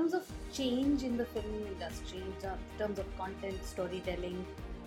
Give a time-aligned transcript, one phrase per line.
[0.00, 2.34] terms of change in the film industry, in
[2.78, 4.44] terms of content, storytelling,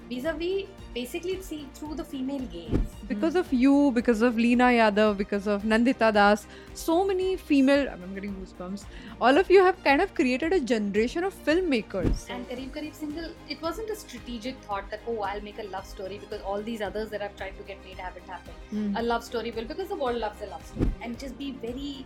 [0.10, 2.96] vis-a-vis, basically see through the female gaze.
[3.08, 8.16] because of you, because of Leena Yadav, because of Nandita Das, so many female, I'm
[8.16, 8.86] getting goosebumps.
[9.22, 12.26] All of you have kind of created a generation of filmmakers.
[12.30, 15.86] And Qarib Qarib Singlle, it wasn't a strategic thought that, oh, I'll make a love
[15.86, 18.58] story because all these others that I've tried to get made haven't happened.
[18.72, 18.98] Hmm.
[18.98, 20.92] A love story will, because the world loves a love story.
[21.04, 22.06] And just be very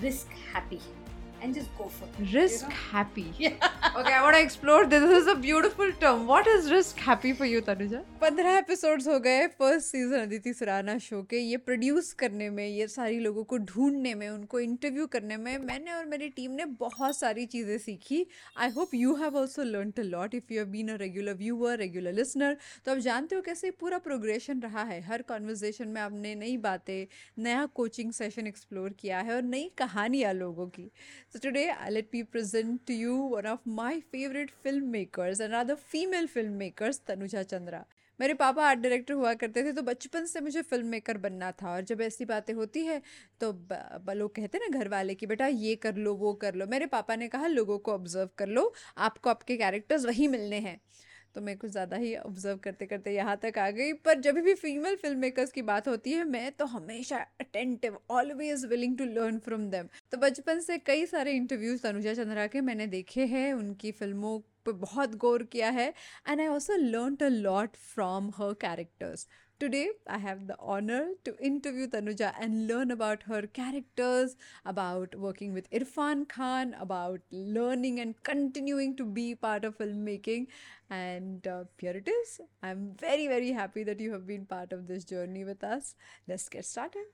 [0.00, 0.80] risk happy
[1.42, 2.34] and just go for it.
[2.34, 2.74] Risk You know?
[2.90, 3.26] happy.
[3.38, 3.54] Yeah.
[3.96, 5.02] Okay, I want to explore this.
[5.02, 6.26] This is a beautiful term.
[6.26, 8.04] What is risk happy for you, Tanuja?
[8.20, 12.86] पंद्रह episodes हो गए first season Aditi Surana show के ये produce करने में ये
[12.88, 17.18] सारी लोगों को ढूँढने में उनको इंटरव्यू करने में मैंने और मेरी टीम ने बहुत
[17.18, 18.24] सारी चीज़ें सीखी
[18.56, 21.78] I hope you have also learn a lot if you have been a regular viewer
[21.78, 26.34] regular listener तो आप जानते हो कैसे पूरा प्रोग्रेशन रहा है हर कॉन्वर्जेशन में आपने
[26.34, 27.06] नई बातें
[27.42, 30.90] नया कोचिंग सेशन एक्सप्लोर किया है और नई कहानियाँ लोगों की
[31.30, 36.26] So today, let me present to you one of my favorite filmmakers, and rather female
[36.26, 37.84] filmmakers, Tanuja Chandra.
[38.20, 41.70] मेरे पापा आर्ट डायरेक्टर हुआ करते थे तो बचपन से मुझे फ़िल्म मेकर बनना था
[41.72, 43.00] और जब ऐसी बातें होती है
[43.40, 43.50] तो
[44.14, 46.86] लोग कहते हैं ना घर वाले कि बेटा ये कर लो वो कर लो मेरे
[46.94, 48.72] पापा ने कहा लोगों को ऑब्ज़र्व कर लो
[49.08, 50.78] आपको आपके कैरेक्टर्स वही मिलने हैं
[51.34, 54.54] तो मैं कुछ ज़्यादा ही ऑब्ज़र्व करते करते यहाँ तक आ गई। पर जब भी
[54.56, 59.38] फीमेल फ़िल्म मेकर्स की बात होती है, मैं तो हमेशा attentive always willing to learn
[59.38, 63.92] from them तो बचपन से कई सारे इंटरव्यूज़ तनुजा चंद्रा के मैंने देखे हैं। उनकी
[63.92, 65.92] फ़िल्मों पर बहुत गौर किया है।
[66.28, 69.26] And I also learn a lot from her characters
[69.60, 75.52] Today, I have the honor to interview Tanuja and learn about her characters, about working
[75.52, 80.46] with Irrfan Khan, about learning and continuing to be part of filmmaking.
[80.90, 82.40] And uh, here it is.
[82.62, 85.96] I'm very, very happy that you have been part of this journey with us.
[86.28, 87.06] Let's get started.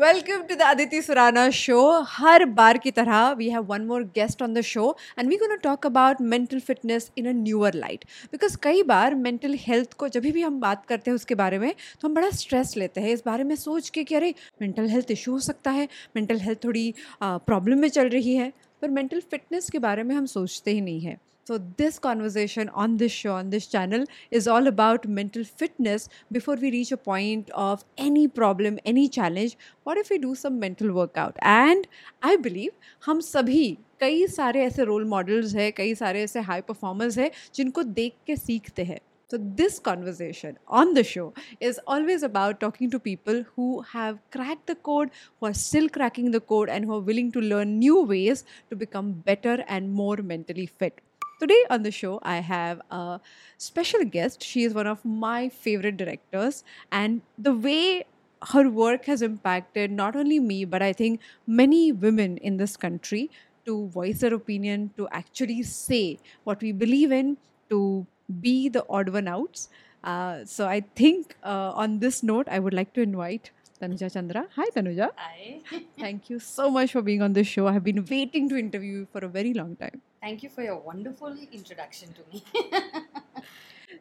[0.00, 4.42] Welcome to the Aditi Surana show हर बार की तरह we have one more guest
[4.42, 8.56] on the show and we gonna talk about mental fitness in a newer light because
[8.62, 12.08] कई बार mental health को जब भी हम बात करते हैं उसके बारे में तो
[12.08, 15.32] हम बड़ा स्ट्रेस लेते हैं। इस बारे में सोच के कि अरे मेंटल हेल्थ इशू
[15.32, 18.52] हो सकता है मेंटल हेल्थ थोड़ी प्रॉब्लम में चल रही है।
[18.82, 21.18] पर मेंटल फिटनेस के बारे में हम सोचते ही नहीं हैं।
[21.49, 26.55] So, this conversation on this show, on this channel, is all about mental fitness before
[26.55, 29.55] we reach a point of any problem, any challenge.
[29.83, 31.37] What if we do some mental workout?
[31.41, 31.87] And
[32.23, 32.71] I believe
[33.05, 37.83] हम सभी कई सारे ऐसे role models हैं कई सारे ऐसे high performers हैं जिनको
[37.83, 42.99] देख के सीखते हैं So, this conversation on the show is always about talking to
[42.99, 45.09] people who have cracked the code,
[45.39, 48.75] who are still cracking the code, and who are willing to learn new ways to
[48.75, 51.01] become better and more mentally fit.
[51.40, 53.18] Today on the show, I have a
[53.56, 54.42] special guest.
[54.42, 58.04] She is one of my favorite directors, and the way
[58.52, 63.30] her work has impacted not only me, but I think many women in this country
[63.64, 67.38] to voice their opinion, to actually say what we believe in,
[67.70, 68.06] to
[68.42, 69.70] be the odd one outs.
[70.04, 74.46] Uh, so I think uh, on this note, I would like to invite Tanuja Chandra.
[74.56, 75.10] Hi, Tanuja.
[75.16, 75.60] Hi.
[75.98, 77.66] Thank you so much for being on this show.
[77.66, 80.02] I have been waiting to interview you for a very long time.
[80.20, 82.42] Thank you for your wonderful introduction to me.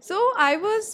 [0.02, 0.90] So I was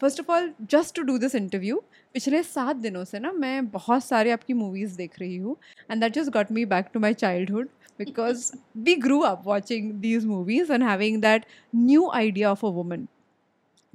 [0.00, 1.76] first of all just to do this interview
[2.14, 5.56] पिछले सात दिनों से ना मैं बहुत सारे आपकी movies देख रही हूँ
[5.90, 7.68] and that just got me back to my childhood
[7.98, 13.06] because we grew up watching these movies and having that new idea of a woman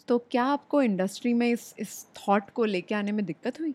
[0.08, 3.74] तो क्या आपको इंडस्ट्री में इस इस थॉट को लेके आने में दिक्कत हुई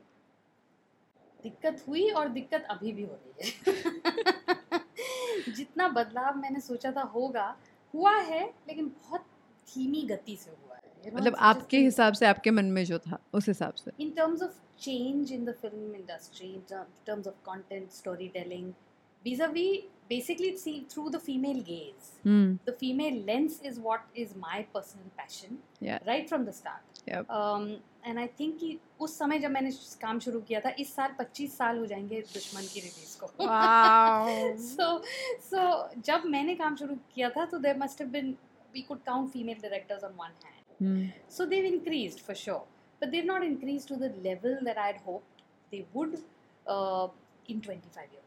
[1.43, 3.49] दिक्कत हुई और दिक्कत अभी भी हो रही है।
[5.49, 7.55] जितना बदलाव मैंने सोचा था होगा
[7.95, 9.21] हुआ है लेकिन बहुत
[9.69, 13.49] धीमी गति से हुआ है। मतलब आपके हिसाब से आपके मन में जो था उस
[13.49, 16.63] हिसाब से। In terms of change in the film industry in
[17.07, 17.91] terms of content
[18.29, 18.73] storytelling
[19.26, 22.10] vis-a-vis, basically see through the female gaze.
[22.26, 26.00] Hmm The female lens is what is my personal passion, Yeah.
[26.10, 27.02] right from the start.
[27.08, 27.30] Yep.
[27.40, 27.66] Um,
[28.10, 29.72] and I think कि उस समय जब मैंने
[30.02, 34.58] काम शुरू किया था इस साल 25 साल हो जाएंगे दुश्मन की रिलीज को Wow.
[34.66, 34.88] so
[35.50, 35.64] so
[36.10, 38.32] जब मैंने काम शुरू किया था तो there must have been
[38.76, 42.64] we could count female directors on one hand hmm so they've increased for sure,
[43.02, 45.44] but they've not increased to the level that I'd hoped
[45.74, 46.18] they would
[46.68, 47.08] uh,
[47.48, 48.19] in 25 years.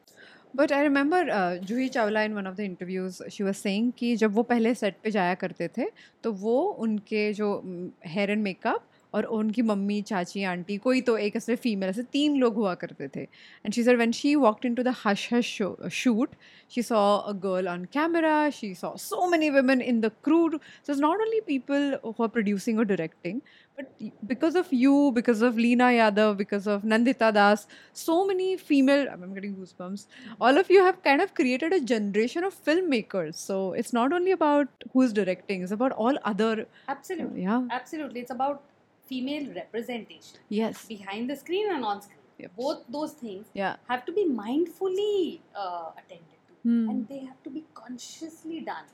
[0.54, 1.30] but I remember
[1.60, 4.98] Juhi Chawla in one of the interviews she was saying कि जब वो पहले set
[5.04, 5.86] पे जाया करते थे
[6.24, 7.50] तो वो उनके जो
[8.08, 12.36] हेयर एंड मेकअप और उनकी मम्मी चाची आंटी कोई तो एक ऐसे फीमेल ऐसे तीन
[12.40, 15.58] लोग हुआ करते थे and she sir when she walked into the Hush Hush
[16.02, 16.36] shoot
[16.76, 18.96] she saw a girl on camera she saw
[21.04, 23.42] not only people who are producing or directing,
[23.78, 23.92] but
[24.26, 29.34] because of you, because of Leena Yadav, because of Nandita Das, so many female, I'm
[29.34, 30.06] getting goosebumps,
[30.40, 33.36] all of you have kind of created a generation of filmmakers.
[33.36, 36.68] So it's not only about who's directing, it's about all other.
[36.88, 37.44] Absolutely.
[37.44, 37.68] Yeah.
[37.72, 38.22] Absolutely.
[38.22, 38.62] It's about
[39.13, 42.15] female representation yes behind the screen and on screen.
[42.39, 42.51] Yep.
[42.57, 46.55] Both those things yeah have to be mindfully uh, attended to.
[46.69, 46.89] Hmm.
[46.91, 48.87] and they have to be consciously done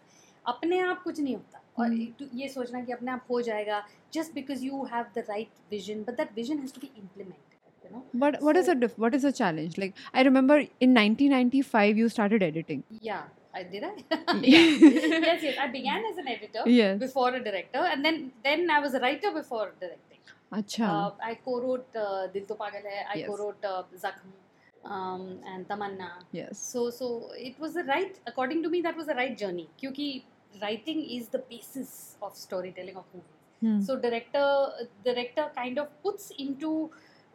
[0.53, 2.01] अपने आप कुछ नहीं होता और Hmm.
[2.03, 3.83] एक तो ये सोचना कि अपने आप हो जाएगा
[4.17, 7.93] just because you have the right vision but that vision has to be implemented you
[7.95, 9.79] know What what is So- a diff- what is the challenge?
[9.85, 10.59] Like I remember
[10.89, 12.85] in 1995 you started editing.
[13.09, 13.94] yeah I did I?
[14.42, 15.57] yes, yes.
[15.60, 17.00] I began as an editor yes.
[17.00, 20.19] before a director, and then then I was a writer before directing.
[20.51, 20.88] Acha.
[20.90, 23.06] Uh, I co-wrote uh, Dil To Pagal Hai.
[23.13, 23.28] I yes.
[23.28, 24.31] co-wrote uh, Zakhm
[24.86, 26.12] um, and Tamanna.
[26.31, 26.60] Yes.
[26.60, 29.69] So so it was the right according to me that was the right journey.
[29.80, 30.22] Because
[30.62, 33.36] writing is the basis of storytelling of movies.
[33.62, 33.81] Hmm.
[33.81, 34.69] So director
[35.04, 36.90] director kind of puts into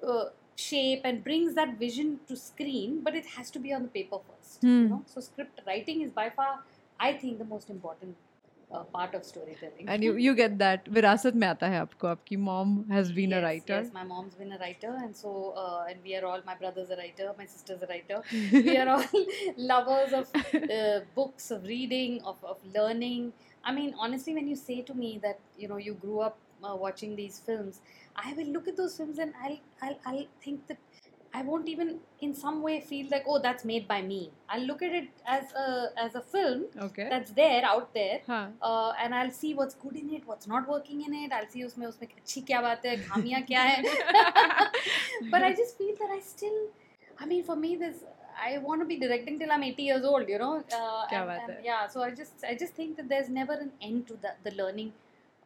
[0.06, 0.26] uh,
[0.56, 4.18] shape and brings that vision to screen, but it has to be on the paper
[4.28, 4.62] first.
[4.62, 4.68] Mm.
[4.68, 4.90] You hmm.
[4.90, 5.02] know?
[5.06, 6.60] So script writing is by far,
[6.98, 8.16] I think, the most important
[8.74, 9.88] uh, part of storytelling.
[9.88, 12.10] And you, you get that virasat mein aata hai aapko.
[12.12, 13.80] Aapki mom has been yes, a writer.
[13.82, 16.90] Yes, my mom's been a writer, and so uh, and we are all my brother's
[16.90, 18.22] a writer, my sister's a writer.
[18.52, 19.04] we are all
[19.56, 23.32] lovers of uh, books, of reading, of of learning.
[23.64, 26.75] I mean, honestly, when you say to me that you know you grew up uh,
[26.75, 27.79] watching these films,
[28.15, 30.77] I will look at those films and I'll I'll, I'll think that.
[31.31, 31.89] I won't even
[32.27, 34.31] in some way feel like oh that's made by me.
[34.49, 35.65] I'll look at it as a
[36.05, 38.39] as a film okay that's there out there हाँ
[38.69, 41.35] uh, and I'll see what's good in it, what's not working in it.
[41.39, 43.83] I'll see उसमें उसमें अच्छी क्या बात है, खामियां क्या है.
[45.35, 46.57] but I just feel that I still,
[47.19, 48.03] I mean, for me, this
[48.49, 50.51] I want to be directing till I'm 80 years old, you know.
[50.57, 51.63] Uh, क्या and- बात and है.
[51.69, 54.55] Yeah, so I just I just think that there's never an end to the the
[54.63, 54.91] learning,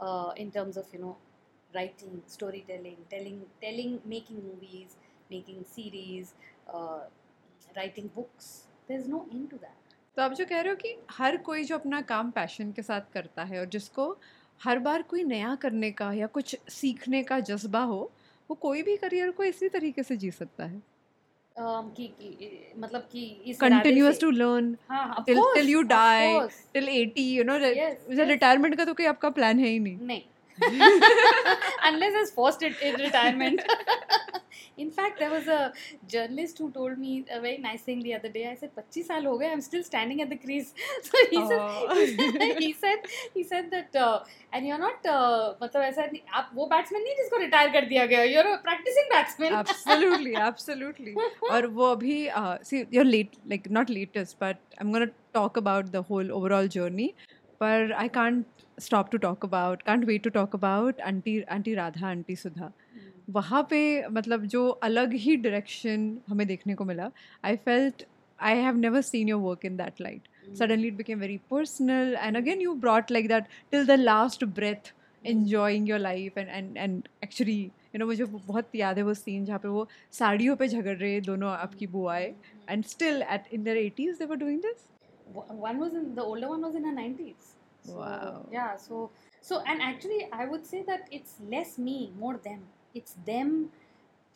[0.00, 1.16] uh, in terms of you know,
[1.74, 4.96] writing, storytelling, telling, telling, making movies,
[5.30, 6.34] making series,
[6.74, 7.00] uh,
[7.76, 8.64] writing books.
[8.88, 9.74] There's no end to that.
[10.16, 13.12] तो आप जो कह रहे हो कि हर कोई जो अपना काम पैशन के साथ
[13.12, 14.16] करता है और जिसको
[14.64, 18.00] हर बार कोई नया करने का या कुछ सीखने का जज्बा हो
[18.50, 20.97] वो कोई भी करियर को इसी तरीके से जी सकता है um,
[21.60, 26.58] कि, कि मतलब कि इस कंटिन्यूअस टू लर्न हाँ, you of die course.
[26.74, 28.28] till 80 you know Yes, yes.
[28.28, 30.22] Retirement का तो कोई आपका प्लान है ही नहीं नहीं
[31.88, 33.60] unless it's forced it in retirement
[34.84, 35.72] in fact there was a
[36.14, 39.26] journalist who told me a very nice thing the other day i said 25 साल
[39.26, 40.72] हो गए i'm still standing at the crease
[41.08, 41.48] so he oh.
[41.50, 44.18] said he said he said that uh,
[44.52, 48.06] and you're not uh, मतलब ऐसा नहीं आप वो batsman नहीं जिसको रिटायर कर दिया
[48.12, 51.16] गया you're a practicing batsman absolutely absolutely
[51.50, 55.92] और वो अभी uh, see you're late like not latest but i'm to talk about
[55.96, 57.10] the whole overall journey
[57.62, 62.08] पर I can't stop to talk about can't wait to talk about aunty aunty Radha
[62.08, 62.72] aunty Sudha
[63.28, 67.10] वहाँ पे मतलब जो अलग ही direction हमें देखने को मिला
[67.44, 68.04] I felt
[68.38, 70.28] I have never seen your work in that light
[70.58, 74.92] suddenly it became very personal and again you brought like that till the last breath
[75.22, 79.44] enjoying your life and and and actually you know मुझे बहुत याद है वो scene
[79.44, 83.76] जहाँ पे वो साड़ियों पे झगड़ रहे दोनों आपकी बुआ and still at in their
[83.76, 84.86] eighties they were doing this
[85.36, 87.54] one was in the older one was in the 90s
[87.86, 89.10] wow yeah so
[89.44, 92.60] so and actually I would say that it's less me more them
[92.94, 93.70] it's them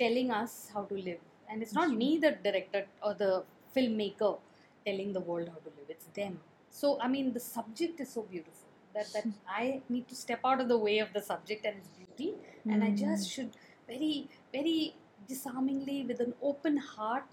[0.01, 1.21] telling us how to live.
[1.49, 3.45] And it's not me the director or the
[3.77, 4.39] filmmaker
[4.87, 5.89] telling the world how to live.
[5.89, 6.41] It's them.
[6.71, 9.27] So i mean the subject is so beautiful that that
[9.61, 12.35] i need to step out of the way of the subject and its beauty.
[12.69, 13.51] And i just should
[13.87, 14.95] very very
[15.29, 17.25] disarmingly with an open heart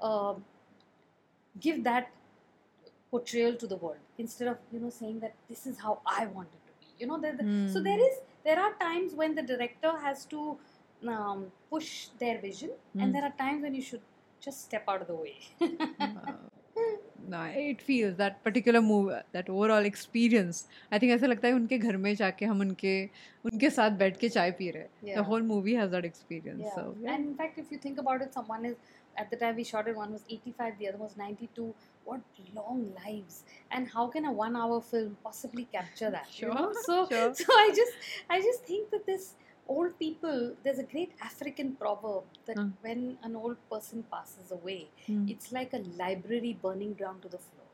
[0.00, 0.34] uh,
[1.60, 2.10] give that
[3.10, 3.98] portrayal to the world.
[4.18, 6.86] Instead of you know saying that this is how I want it to be.
[6.98, 7.36] You know, there,
[7.72, 10.57] so there is there are times when the director has to
[11.07, 13.01] um, push their vision, Hmm.
[13.01, 14.01] and there are times when you should
[14.47, 15.35] just step out of the way.
[17.27, 21.77] no, it feels that particular move that overall experience I think ऐसा लगता है उनके
[21.77, 22.93] घर में जाके हम उनके
[23.51, 25.27] उनके साथ बैठ के चाय पी रहे हैं the Yeah.
[25.29, 26.75] whole movie has that experience yeah.
[26.79, 27.13] so yeah.
[27.15, 28.75] And in fact, if you think about it, someone is
[29.23, 31.67] at the time we shot it, one was 85, the other was 92.
[32.06, 32.20] What
[32.54, 33.42] long lives!
[33.70, 36.28] And how can a one-hour film possibly capture that?
[36.40, 36.72] you know?
[36.72, 37.34] Sure, So, sure.
[37.34, 37.92] so I just,
[38.30, 39.34] I just think that this
[39.68, 40.54] old people.
[40.64, 42.68] There's a great African proverb that Hmm.
[42.82, 45.24] when an old person passes away, Hmm.
[45.34, 47.64] it's like a library burning down to the floor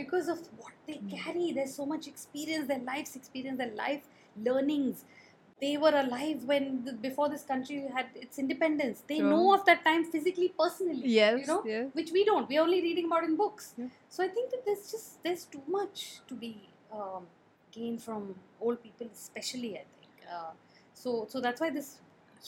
[0.00, 1.08] because of what they Hmm.
[1.16, 1.52] carry.
[1.52, 4.08] There's so much experience, their life's experience, their life
[4.48, 5.04] learnings
[5.60, 9.30] they were alive when the, before this country had its independence they Sure.
[9.32, 11.90] know of that time physically personally Yes, you know yes.
[11.92, 13.88] which we don't we're only reading about in books Yeah.
[14.08, 16.52] so i think that there's just there's too much to be
[16.92, 17.26] um,
[17.70, 20.52] gained from old people especially i think uh,
[21.02, 21.90] so so that's why this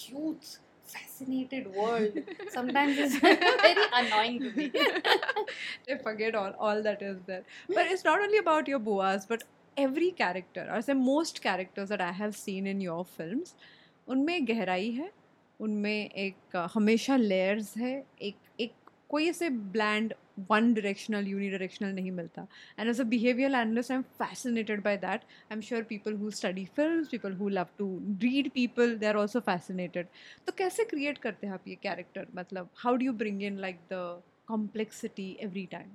[0.09, 0.59] youth
[0.95, 2.19] fascinated world
[2.57, 3.17] sometimes is
[3.69, 4.71] very annoying to me
[5.87, 7.43] they forget all, all that is there.
[7.75, 9.45] But it's not only about your boas, but
[9.77, 13.55] every character, or say most characters that I have seen in your films,
[14.09, 15.11] उनमें गहराई है
[15.61, 18.73] उनमें एक हमेशा layers है एक एक
[19.11, 20.15] कोई ऐसे bland
[20.51, 22.47] one directional unidirectional नहीं मिलता।
[22.79, 26.31] And as a behavioural analyst I am fascinated by that I am sure people who
[26.41, 27.89] study film people who love to
[28.23, 30.07] read people they are also fascinated
[30.47, 33.81] तो कैसे create करते हैं आप ये character मतलब how do you bring in like
[33.93, 35.93] the complexity every time?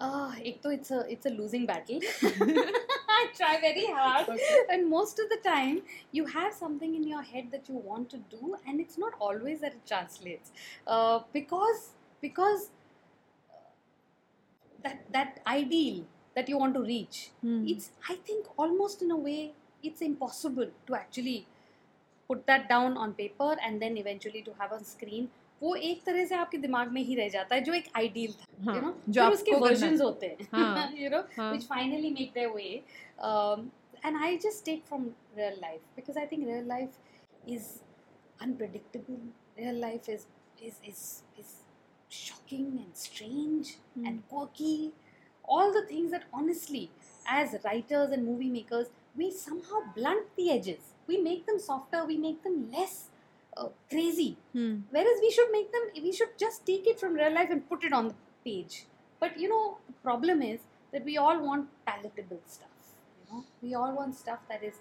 [0.00, 2.00] Ek to it's a it's a losing battle.
[3.18, 4.28] I try very hard,
[4.70, 8.18] and most of the time you have something in your head that you want to
[8.34, 10.52] do, and it's not always that it translates,
[10.86, 11.88] uh, because
[12.20, 12.70] because
[13.50, 13.56] uh,
[14.84, 17.64] that that ideal that you want to reach, Hmm.
[17.66, 21.46] it's I think almost in a way it's impossible to actually
[22.28, 25.30] put that down on paper and then eventually to have on screen.
[25.62, 28.74] वो एक तरह से आपके दिमाग में ही रह जाता है जो एक आइडियल था
[28.74, 32.68] यू नो जो उसके वर्जन होते हैं you know which finally make their way
[34.04, 35.06] and I just take from
[35.38, 36.98] real life because I think real life
[37.48, 37.70] is
[38.42, 40.26] unpredictable real life is
[40.64, 41.06] is is
[41.40, 41.56] is
[42.08, 44.06] shocking and strange mm.
[44.06, 44.92] and quirky.
[45.44, 46.90] All the things that honestly,
[47.26, 50.94] as writers and movie makers, we somehow blunt the edges.
[51.06, 53.07] We make them softer, we make them less
[53.58, 54.36] uh, crazy.
[54.52, 54.74] Hmm.
[54.96, 57.84] whereas we should make them we should just take it from real life and put
[57.84, 58.84] it on the page.
[59.20, 60.60] But you know the problem is
[60.92, 63.44] that we all want palatable stuff you know?
[63.62, 64.76] We all want stuff that is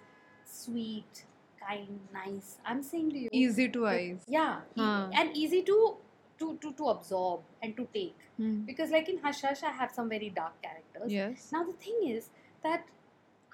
[0.45, 1.23] sweet
[1.67, 2.57] kind nice.
[2.65, 5.09] I'm saying to you easy to eyes yeah Huh.
[5.13, 5.95] and easy to
[6.39, 8.15] to to to absorb and to take.
[8.37, 8.61] Hmm.
[8.69, 11.11] because like in hush hush i have some very dark characters.
[11.11, 11.49] Yes.
[11.51, 12.29] Now the thing is
[12.63, 12.85] that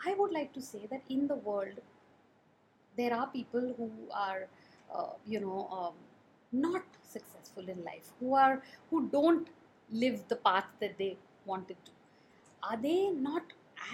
[0.05, 1.79] I would like to say that in the world
[2.97, 4.47] there are people who are,
[4.93, 5.93] uh, you know, um,
[6.51, 9.47] not successful in life, who are who don't
[9.91, 11.91] live the path that they wanted to,
[12.61, 13.43] are they not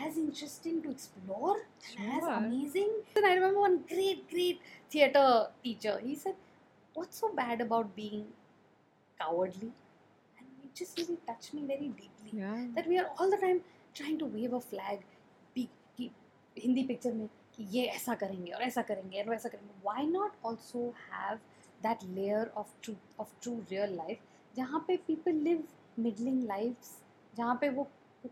[0.05, 1.55] as interesting to explore
[1.91, 2.11] sure.
[2.17, 2.89] as amazing?
[3.15, 4.59] And I remember one great, great
[4.91, 5.99] theater teacher.
[6.03, 6.35] He said,
[6.93, 8.25] "What's so bad about being
[9.21, 9.71] cowardly?"
[10.37, 12.39] And it just really touched me very deeply.
[12.43, 12.65] Yeah.
[12.75, 13.61] That we are all the time
[13.93, 14.99] trying to wave a flag.
[15.55, 15.69] Big,
[16.55, 17.27] Hindi picture में
[17.59, 21.37] कि ये ऐसा करेंगे और ऐसा करेंगे और वैसा करेंगे। Why not also have
[21.83, 24.19] that layer of true of true real life
[24.53, 25.63] जहाँ पे पीपल लिव
[25.99, 26.89] मिडलिंग लाइफ
[27.33, 27.87] जहाँ पे वो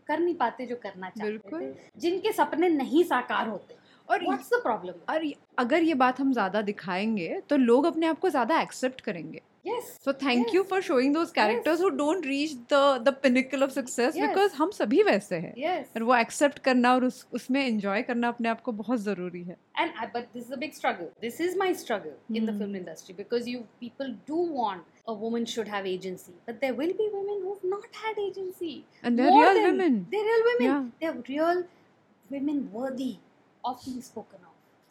[0.06, 3.76] कर नहीं पाते जो करना चाहते बिल्कुल। थे जिनके सपने नहीं साकार होते।
[4.08, 5.22] और व्हाट्स द प्रॉब्लम और
[5.58, 9.91] अगर ये बात हम ज़्यादा दिखाएँगे तो लोग अपने आप को ज़्यादा एक्सेप्ट करेंगे। Yes
[10.05, 10.69] so thank you Yes.
[10.69, 14.27] For showing those characters who don't reach the the pinnacle of success Yes.
[14.27, 18.27] Because हम सभी वैसे हैं यस और वो एक्सेप्ट करना और उस उसमें एंजॉय करना
[18.35, 21.39] अपने आप को बहुत जरूरी है and I, but this is a big struggle this
[21.47, 22.59] is my struggle in the Hmm.
[22.63, 26.93] film industry because you people do want a woman should have agency but there will
[26.99, 29.97] be women who've not had agency And they're More real than- women.
[30.15, 30.85] they're real women Yeah.
[31.01, 31.63] they're real
[32.29, 33.11] women worthy
[33.63, 34.46] of being spoken of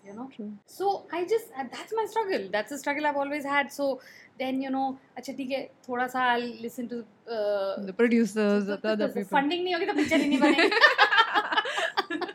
[0.07, 0.29] you know?
[0.35, 0.51] True.
[0.65, 2.47] so i just uh, that's my struggle.
[2.55, 3.71] That's a struggle i've always had.
[3.71, 3.99] So
[4.39, 4.85] then you know
[5.19, 6.99] acha theek hai thoda sa i'll listen to
[7.37, 10.69] uh, the producers the, the, the, the funding nahi hogi to picture nahi banegi.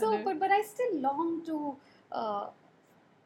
[0.00, 1.58] So but but i still long to
[2.20, 2.46] uh,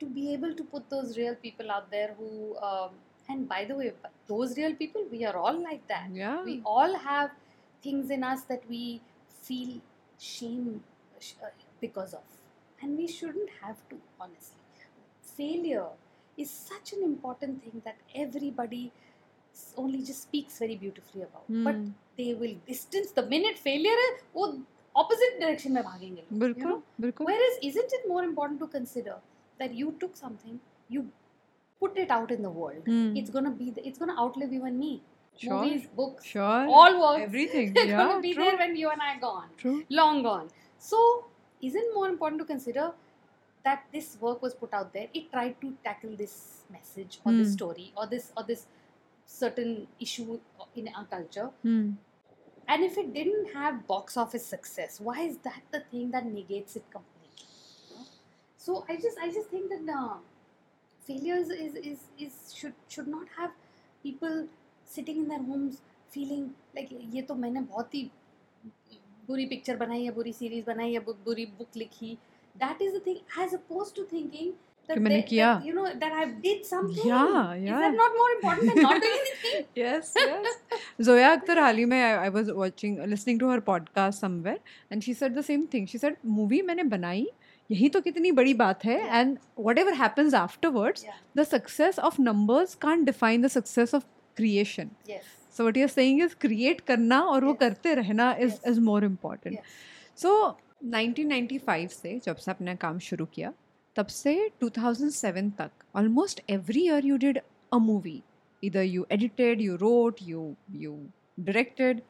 [0.01, 2.91] to be able to put those real people out there who um,
[3.29, 3.93] and by the way
[4.33, 6.09] those real people we are all like that.
[6.13, 6.43] Yeah.
[6.45, 7.31] We all have
[7.83, 9.01] things in us that we
[9.43, 9.81] feel
[10.19, 10.83] shame
[11.43, 11.47] uh,
[11.81, 12.38] because of
[12.82, 14.60] and we shouldn't have to honestly
[15.38, 15.88] failure
[16.38, 18.84] is such an important thing that everybody
[19.54, 21.90] s- only just speaks very beautifully about but Hmm.
[22.22, 24.48] they will distance the minute failure है वो
[25.02, 26.82] opposite direction में भागेंगे लोग, you बिल्कुल know?
[27.06, 29.16] बिल्कुल Whereas, isn't it more important to consider
[29.62, 30.60] that you took something,
[30.96, 31.04] you
[31.84, 32.86] put it out in the world.
[32.92, 33.16] Hmm.
[33.22, 34.92] It's gonna be, the, it's gonna outlive you and me.
[35.44, 35.54] Sure.
[35.54, 36.68] Movies, books, Sure.
[36.80, 37.24] all works.
[37.28, 37.74] Everything.
[37.78, 38.02] They're yeah.
[38.04, 38.44] gonna be true.
[38.50, 39.78] there when you and I are gone, True.
[40.02, 40.50] long gone.
[40.90, 41.00] So,
[41.62, 42.94] isn't more important to consider
[43.64, 45.08] that this work was put out there?
[45.14, 47.54] It tried to tackle this message or this Hmm.
[47.54, 48.66] story or this or this
[49.26, 50.40] certain issue
[50.76, 51.50] in our culture.
[51.64, 51.92] Hmm.
[52.68, 56.76] And if it didn't have box office success, why is that the thing that negates
[56.76, 57.48] it completely?
[57.90, 58.06] you know?
[58.58, 60.18] So I just I just think that uh,
[61.06, 63.52] failures is, is is should should not have
[64.04, 64.48] people
[64.86, 68.10] sitting in their homes feeling like ये तो मैंने बहुत ही
[69.29, 72.17] बुरी picture बनाई या बुरी series बनाई या बुरी बुक लिखी।
[72.55, 74.53] That is the thing as oppose to thinking
[74.89, 77.17] That मैंने किया। You know that I did something या
[77.63, 81.85] या is not more important than not doing anything yes yes Zoya Akhtar हाल ही
[81.85, 84.61] में I was watching listening to her podcast somewhere
[84.93, 87.27] and she said the same thing she said movie मैंने बनाई
[87.71, 89.37] यही तो कितनी बड़ी बात है and
[89.79, 91.05] whatever happens afterwards
[91.37, 94.05] the success of numbers can't define the success of
[94.37, 94.91] creation
[95.59, 99.59] so what you're saying is create करना और वो करते रहना is is more important
[100.19, 100.35] so
[100.87, 103.53] 1995 से जब से आपने काम शुरू किया
[103.97, 107.39] तब से 2007 तक almost every year you did
[107.73, 108.23] a movie
[108.63, 110.95] इधर you edited you wrote you you
[111.41, 112.03] directed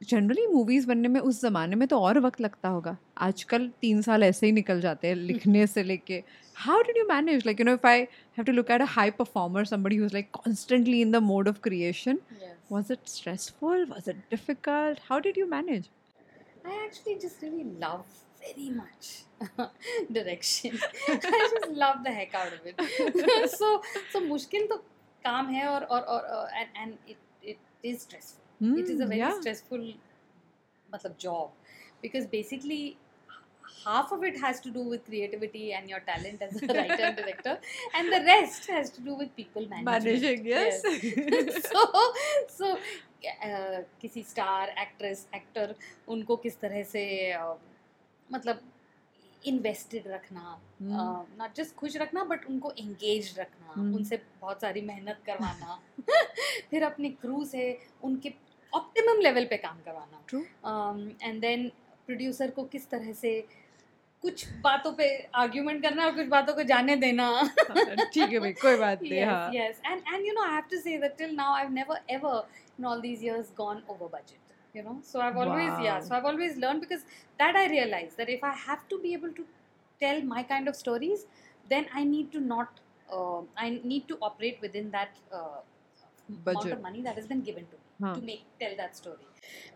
[0.00, 4.22] generally movies बनने में उस जमाने में तो और वक्त लगता होगा। आजकल तीन साल
[4.24, 6.22] ऐसे ही निकल जाते हैं लिखने से लेके।
[6.56, 9.10] How did you manage like you know if I have to look at a high
[9.18, 12.18] performer somebody like constantly in the mode of creation
[12.72, 15.88] was it stressful was it difficult how did you manage
[16.66, 18.04] I actually just really love
[18.42, 20.78] very much direction
[21.08, 23.76] I just love the heck out of it so
[24.12, 24.76] so मुश्किल तो
[25.24, 29.36] काम है और और and it it is stressful it is a Hmm, very yeah.
[29.40, 29.84] stressful
[30.88, 31.50] मतलब job
[32.02, 32.96] because basically
[33.84, 37.16] half of it has to do with creativity and your talent as a writer and
[37.20, 37.54] director
[37.94, 40.04] and the rest has to do with people management.
[40.04, 41.68] managing yes, yes.
[41.68, 41.84] so
[42.56, 45.74] so uh, किसी star actress actor
[46.16, 47.04] उनको किस तरह से
[47.38, 47.54] uh,
[48.32, 48.60] मतलब
[49.52, 51.16] invested रखना Hmm.
[51.38, 53.94] Not just खुश रखना but उनको एंगेज रखना Hmm.
[53.96, 55.78] उनसे बहुत सारी मेहनत करवाना
[56.70, 57.64] फिर अपने क्रू से
[58.04, 58.30] उनके
[58.72, 60.16] ऑप्टिमम लेवल पे काम करवाना।
[61.22, 61.68] एंड देन
[62.06, 63.40] प्रोड्यूसर को किस तरह से
[64.24, 67.26] कुछ बातों पे आर्ग्यूमेंट करना और कुछ बातों को जाने देना।
[68.14, 70.78] ठीक है भाई कोई बात नहीं हाँ। Yes and and you know I have to
[70.78, 72.48] say that till now I have never ever
[72.78, 76.14] in all these years gone over budget you know so I have always yeah so
[76.14, 77.00] I have always learn because
[77.42, 79.44] that I realise that if I have to be able to
[80.00, 81.26] tell my kind of stories
[81.70, 82.80] then I need to not
[83.58, 85.18] I need to operate within that
[86.44, 88.14] budget money that has been given to Huh.
[88.14, 89.26] to make tell that story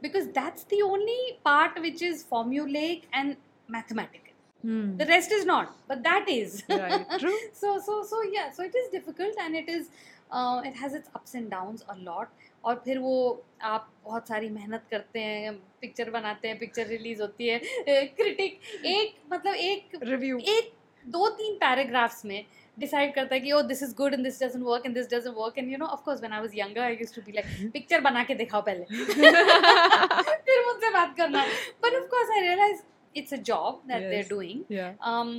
[0.01, 3.37] because that's the only part which is formulaic and
[3.69, 4.33] mathematical.
[4.63, 4.97] Hmm.
[4.97, 6.63] The rest is not, but that is.
[6.71, 7.37] Right, true.
[7.53, 9.91] so so so yeah so it is difficult and it is
[10.31, 12.29] uh, it has its ups and downs a lot
[12.65, 13.17] और फिर वो
[13.63, 17.59] आप बहुत सारी मेहनत करते हैं picture बनाते हैं पिक्चर रिलीज़ होती है
[17.89, 20.41] क्रिटिक एक मतलब एक Review.
[20.41, 20.73] एक
[21.17, 22.45] दो तीन पैराग्राफ्स में
[22.80, 25.36] डिसाइड करता है कि oh this is good and this doesn't work and this doesn't
[25.38, 27.72] work and you know of course when I was younger I used to be like
[27.74, 28.86] picture बना के दिखाओ पहले
[30.50, 31.46] फिर मुझसे बात करना
[31.86, 32.84] but of course I realise
[33.18, 34.30] it's a job that they are Yes.
[34.30, 34.94] Doing yeah.
[35.14, 35.34] um,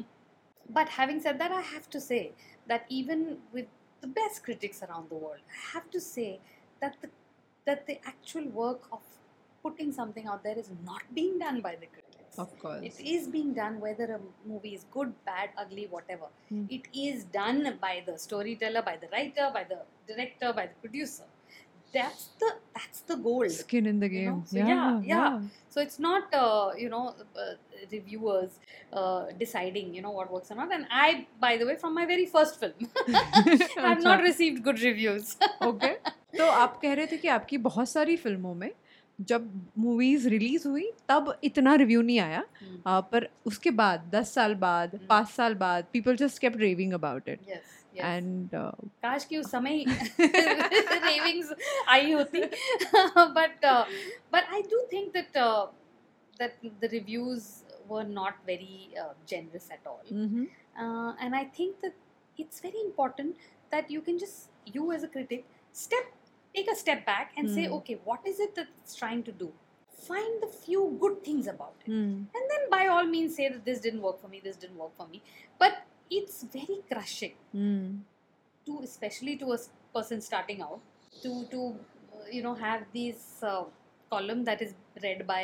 [0.79, 2.19] but having said that, I have to say
[2.73, 3.23] that even
[3.55, 3.71] with
[4.03, 6.27] the best critics around the world, I have to say
[6.83, 7.11] that the
[7.67, 9.01] that the actual work of
[9.65, 12.14] putting something out there is not being done by the critics.
[12.38, 12.82] Of course.
[12.84, 16.28] It is being done whether a movie is good, bad, ugly, whatever.
[16.50, 16.66] Hmm.
[16.70, 21.24] It is done by the storyteller, by the writer, by the director, by the producer.
[21.94, 23.48] That's the that's the goal.
[23.50, 24.24] Skin in the game.
[24.24, 25.42] You know, so yeah, yeah, yeah.
[25.70, 27.54] So it's not, uh, you know, uh,
[27.90, 28.60] reviewers
[28.92, 30.74] uh, deciding, you know, what works or not.
[30.74, 32.74] And I, by the way, from my very first film,
[33.08, 34.04] I've अच्छा.
[34.04, 35.38] not received good reviews.
[35.64, 35.94] Okay
[36.38, 38.72] तो आप कह रहे थे कि आपकी बहुत सारी फ़िल्मों में
[39.22, 42.78] जब मूवीज़ रिलीज़ हुई तब इतना रिव्यू नहीं आया। hmm.
[42.78, 45.08] uh, पर उसके बाद दस साल बाद hmm.
[45.10, 47.50] पाँच साल बाद people just keep raving about it
[47.98, 49.84] and काश कि उस समय
[50.20, 51.54] रेविंग्स
[51.88, 53.66] आई होती। But
[54.34, 55.38] but I do think that
[56.40, 57.50] that the reviews
[57.90, 58.94] were not very
[59.30, 60.48] generous at all
[61.22, 61.96] and I think that
[62.38, 63.36] it's very important
[63.72, 66.12] that you can just you as a critic step
[66.56, 67.76] take a step back and say Hmm.
[67.80, 69.52] okay what is it that it's trying to do
[70.08, 72.16] find the few good things about it Hmm.
[72.40, 74.96] and then by all means say that this didn't work for me this didn't work
[75.02, 75.22] for me
[75.64, 75.84] but
[76.20, 77.86] it's very crushing Hmm.
[78.66, 79.58] to especially to a
[79.94, 80.80] person starting out
[81.24, 81.62] to to
[82.16, 83.64] uh, you know have this uh,
[84.10, 85.44] column that is read by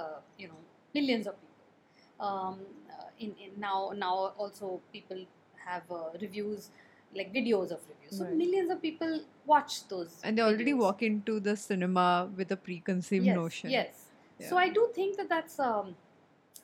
[0.00, 0.60] uh, you know
[0.94, 2.60] millions of people um,
[2.94, 5.24] uh, in, in now now also people
[5.66, 6.70] have uh, reviews
[7.14, 8.34] like videos of reviews so Right.
[8.34, 10.78] millions of people watch those And they already videos.
[10.78, 13.70] walk into the cinema with a preconceived yes, notion.
[13.70, 14.04] yes
[14.48, 15.94] so i do think that that's um,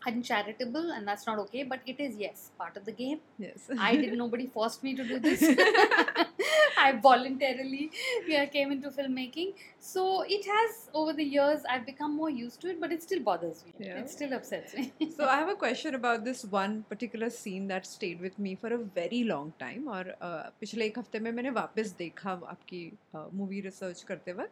[0.07, 3.69] uncharitable and that's not okay but it is yes part of the game Yes.
[3.77, 5.41] I did nobody forced me to do this.
[6.77, 7.91] I voluntarily
[8.27, 9.53] yeah, came into filmmaking.
[9.79, 13.21] So it has over the years I've become more used to it, but it still
[13.21, 13.73] bothers me.
[13.85, 13.99] Yeah.
[13.99, 14.93] It still upsets me.
[15.15, 18.73] so I have a question about this one particular scene that stayed with me for
[18.73, 22.81] a very long time और uh, पिछले एक हफ्ते में मैंने वापस देखा आपकी
[23.15, 24.51] movie research करते वक्त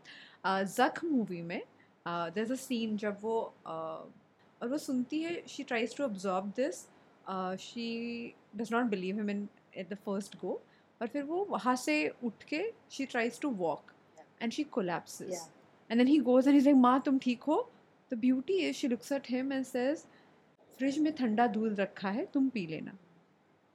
[0.77, 1.61] जख मूवी में
[2.07, 3.35] देर अ सीन जब वो
[3.67, 4.20] uh,
[4.62, 6.80] और वो सुनती है she tries to observe this
[7.60, 7.86] she
[8.56, 10.60] does not believe him in at the first go
[11.00, 13.92] और फिर वो वहाँ से उठ के she tries to walk
[14.42, 17.70] and she collapse and then he goes and is माँ तुम ठीक हो?
[18.10, 20.04] The beauty is she looks at him and says
[20.78, 22.96] fridge में ठंडा दूध रखा है तुम पी लेना.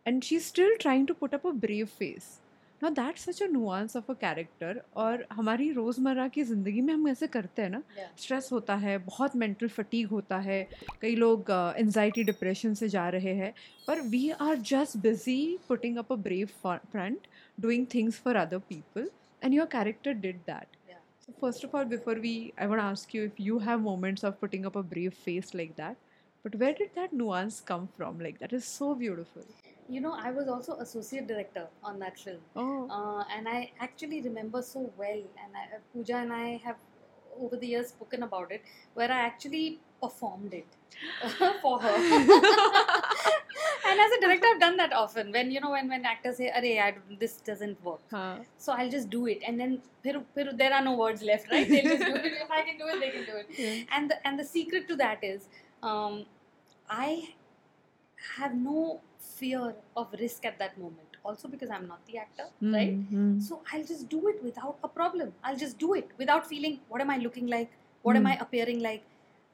[0.05, 2.39] And she still trying to put up a brave face
[2.81, 7.07] now that such a nuance of a character और हमारी रोज़मर्रा की ज़िंदगी में हम
[7.09, 7.81] ऐसे करते हैं ना
[8.17, 10.61] स्ट्रेस होता है बहुत मेंटल फटीग होता है
[11.01, 13.53] कई लोग एनजाइटी डिप्रेशन से जा रहे हैं
[13.87, 19.09] पर we are just busy putting up a brave front doing things for other people
[19.41, 20.77] and your character did that
[21.21, 24.35] so first of all before we I want ask you if you have moments of
[24.41, 25.97] putting up a brave face like that
[26.45, 30.31] but where did that nuance come from like that is so beautiful you know, I
[30.31, 32.39] was also associate director on that film.
[32.55, 32.87] Oh.
[32.89, 36.75] Uh, and I actually remember so well, and I, uh, Pooja and I have
[37.39, 38.63] over the years spoken about it,
[38.95, 40.67] where I actually performed it
[41.61, 41.95] for her.
[43.87, 45.31] and as a director, I've done that often.
[45.31, 48.37] When you know, when when actors say, "Arey, this doesn't work," huh.
[48.57, 51.67] so I'll just do it, and then phir, phir, there are no words left, right?
[51.67, 52.25] They'll just do it.
[52.25, 53.47] If I can do it, they can do it.
[53.57, 53.83] Yeah.
[53.95, 55.47] And the, and the secret to that is,
[55.83, 56.25] um,
[56.89, 57.35] I
[58.35, 61.17] have no fear of risk at that moment.
[61.23, 62.97] Also because I'm not the actor, right?
[63.13, 65.33] Mm, So I'll just do it without a problem.
[65.43, 67.71] I'll just do it without feeling what am I looking like?
[68.03, 68.27] What am Hmm.
[68.33, 69.03] I appearing like?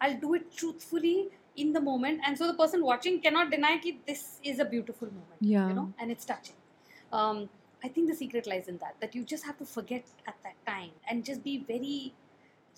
[0.01, 2.21] I'll do it truthfully in the moment.
[2.25, 5.41] And so the person watching cannot deny that this is a beautiful moment.
[5.41, 5.67] Yeah.
[5.67, 6.55] You know, and it's touching.
[7.11, 7.49] Um,
[7.83, 10.55] I think the secret lies in that, that you just have to forget at that
[10.65, 12.13] time and just be very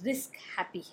[0.04, 0.84] risk happy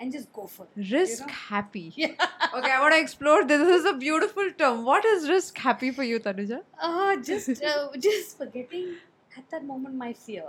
[0.00, 0.90] and just go for it.
[0.92, 1.32] Risk know?
[1.32, 1.92] happy.
[1.96, 2.12] Yeah.
[2.58, 3.60] Okay, I want to explore this.
[3.66, 4.84] This is a beautiful term.
[4.84, 6.60] What is risk happy for you, Tanuja?
[6.80, 8.94] Uh, just uh, just forgetting
[9.36, 10.44] at that moment my fear.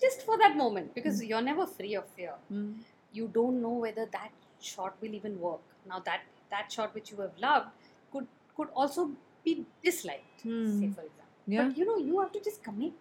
[0.00, 2.34] Just for that moment, because you're never free of fear.
[2.52, 2.74] Mm.
[3.12, 4.30] You don't know whether that
[4.60, 5.60] shot will even work.
[5.88, 7.68] Now that that shot which you have loved
[8.12, 9.10] could could also
[9.44, 9.54] be
[9.88, 10.42] disliked.
[10.42, 10.92] Say Hmm.
[10.98, 11.24] for example.
[11.46, 11.64] Yeah.
[11.68, 12.92] But you know, you have to just commit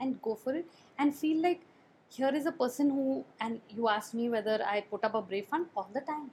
[0.00, 0.66] and go for it
[0.98, 1.60] and feel like
[2.16, 5.46] here is a person who and you asked me whether I put up a brave
[5.46, 6.30] fund all the time.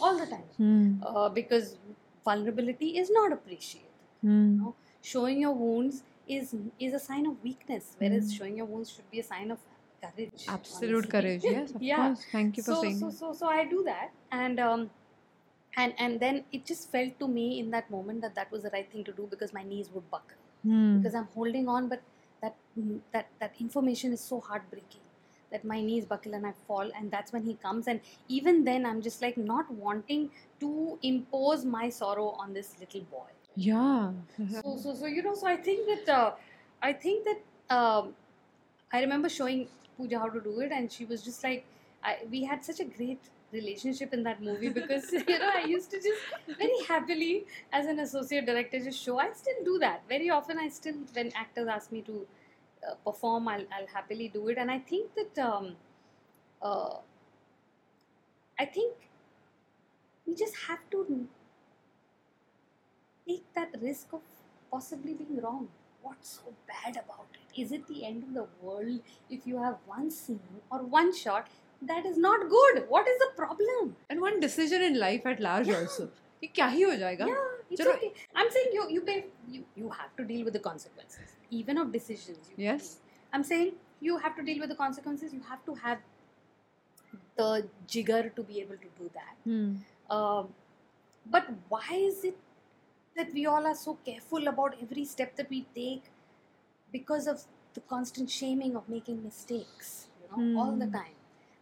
[0.00, 0.48] All the time.
[0.56, 1.02] Hmm.
[1.02, 1.76] Uh, because
[2.24, 3.90] vulnerability is not appreciated
[4.22, 4.56] Hmm.
[4.58, 4.74] know,
[5.12, 6.02] showing your wounds
[6.36, 6.54] is
[6.86, 8.36] is a sign of weakness whereas Mm.
[8.36, 9.64] showing your wounds should be a sign of
[10.04, 11.10] courage Absolute honestly.
[11.14, 11.44] courage.
[11.48, 12.22] Yes, of yeah course.
[12.36, 14.86] Thank you for so, saying so so so i do that and um
[15.82, 18.72] and and then it just felt to me in that moment that that was the
[18.78, 20.96] right thing to do because my knees would buckle Hmm.
[20.96, 22.02] because i'm holding on but
[22.44, 22.56] that
[23.16, 25.03] that that information is so heartbreaking
[25.54, 27.88] that my knees buckle and i fall and that's when he comes.
[27.88, 33.06] And even then i'm just like not wanting to impose my sorrow on this little
[33.16, 33.30] boy.
[33.56, 34.10] Yeah.
[34.60, 36.32] so so so you know so i think that uh,
[36.82, 38.14] i think that um,
[38.92, 41.64] i remember showing pooja how to do it and she was just like
[42.02, 45.90] I, we had such a great relationship in that movie because you know i used
[45.92, 49.18] to just very happily as an associate director just show.
[49.18, 50.02] I still do that.
[50.08, 52.26] Very often i still when actors ask me to
[52.87, 55.75] uh, perform I'll, I'll happily do it and i think that um,
[56.61, 56.95] uh,
[58.59, 58.93] i think
[60.27, 61.27] we just have to
[63.27, 64.21] take that risk of
[64.71, 65.67] possibly being wrong.
[66.01, 67.61] What's so bad about it?
[67.61, 70.39] Is it the end of the world if you have one scene
[70.71, 71.47] or one shot
[71.81, 72.85] that is not good?
[72.87, 73.95] What is the problem?
[74.09, 75.81] And one decision in life at large Yeah.
[75.81, 76.09] also.
[76.41, 77.95] कि क्या ही हो जाएगा Yeah, it's Chalo.
[77.95, 78.11] okay.
[78.35, 79.17] I'm saying you you pay,
[79.55, 82.50] you you have to deal with the consequences, even of decisions.
[82.56, 82.98] Yes.
[83.32, 85.32] I'm saying you have to deal with the consequences.
[85.32, 85.98] You have to have
[87.36, 89.36] the jigger to be able to do that.
[89.44, 89.74] Hmm.
[90.10, 90.48] Um,
[91.26, 92.36] but why is it
[93.16, 96.04] that we all are so careful about every step that we take
[96.92, 97.42] because of
[97.74, 100.92] the constant shaming of making mistakes, you know, all the Hmm.
[100.92, 101.16] time?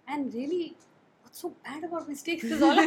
[0.08, 0.76] And really,
[1.22, 2.78] what's so bad about mistakes is all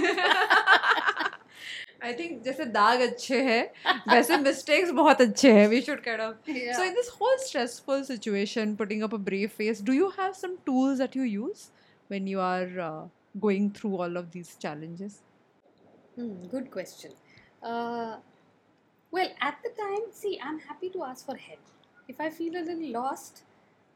[2.05, 3.63] I think जैसे दाग अच्छे हैं
[4.15, 6.37] वैसे mistakes बहुत अच्छे हैं we should kind of
[6.95, 11.15] this whole stressful situation, putting up a brave face, do you have some tools that
[11.15, 11.71] you use
[12.13, 13.07] when you are uh,
[13.47, 15.23] going through all of these challenges?
[16.15, 17.13] Hmm, good question.
[17.61, 18.19] Uh,
[19.11, 21.61] well, at the time, see, I'm happy to ask for help.
[22.07, 23.43] If I feel a little lost,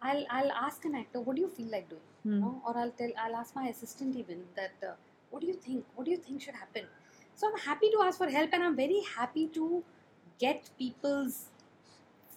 [0.02, 2.48] I'll I'll ask an actor, "What do you feel like doing?" You Hmm.
[2.48, 4.96] know, or I'll tell I'll ask my assistant even that, uh,
[5.32, 5.86] "What do you think?
[5.96, 6.90] What do you think should happen?"
[7.40, 9.84] So I'm happy to ask for help, and I'm very happy to
[10.40, 11.38] get people's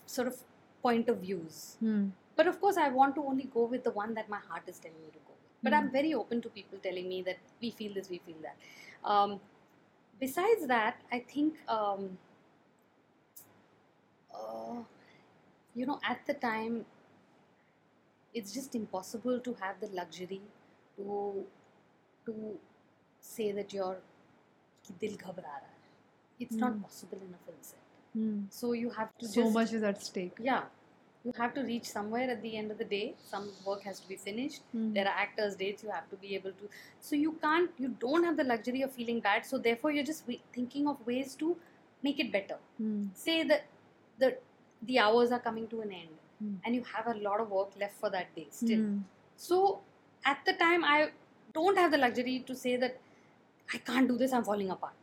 [0.06, 0.36] sort of
[0.82, 1.76] point of views.
[1.80, 2.10] Hmm.
[2.36, 4.78] But of course, I want to only go with the one that my heart is
[4.78, 5.50] telling me to go with.
[5.64, 5.92] But I'm Hmm.
[5.96, 8.56] very open to people telling me that we feel this, we feel that.
[9.14, 9.40] Um,
[10.20, 12.18] besides that, I think, um,
[14.34, 14.82] uh,
[15.74, 16.86] you know, at the time,
[18.34, 20.40] it's just impossible to have the luxury
[20.96, 21.44] to
[22.26, 22.58] to
[23.20, 23.98] say that your
[24.87, 25.75] कि दिल घबरा रहा है
[26.45, 26.81] it's not Hmm.
[26.87, 27.85] possible in a film set.
[28.17, 28.33] Hmm.
[28.57, 30.41] So you have to So just much is at stake.
[30.47, 30.65] yeah,
[31.27, 33.05] you have to reach somewhere at the end of the day.
[33.29, 34.67] Some work has to be finished.
[34.75, 34.83] Hmm.
[34.97, 36.69] There are actors' dates you have to be able to.
[37.07, 39.47] So you can't, you don't have the luxury of feeling bad.
[39.53, 41.49] So therefore, you're just wa- thinking of ways to
[42.09, 42.59] make it better.
[42.83, 43.01] Hmm.
[43.25, 43.65] Say that
[44.25, 44.31] the
[44.91, 46.53] the hours are coming to an end, Hmm.
[46.63, 48.85] and you have a lot of work left for that day still.
[48.85, 48.97] Hmm.
[49.49, 49.61] So
[50.35, 50.97] at the time, I
[51.59, 52.99] don't have the luxury to say that
[53.74, 54.94] I can't do this, I'm falling apart.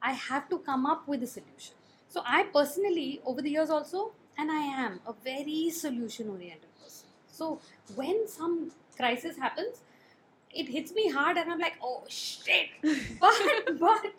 [0.00, 1.74] I have to come up with a solution.
[2.08, 7.06] So I personally, over the years also, and I am a very solution oriented person.
[7.28, 7.60] So
[7.94, 9.80] when some crisis happens,
[10.54, 12.68] it hits me hard and I'm like, oh shit.
[13.20, 14.12] But, but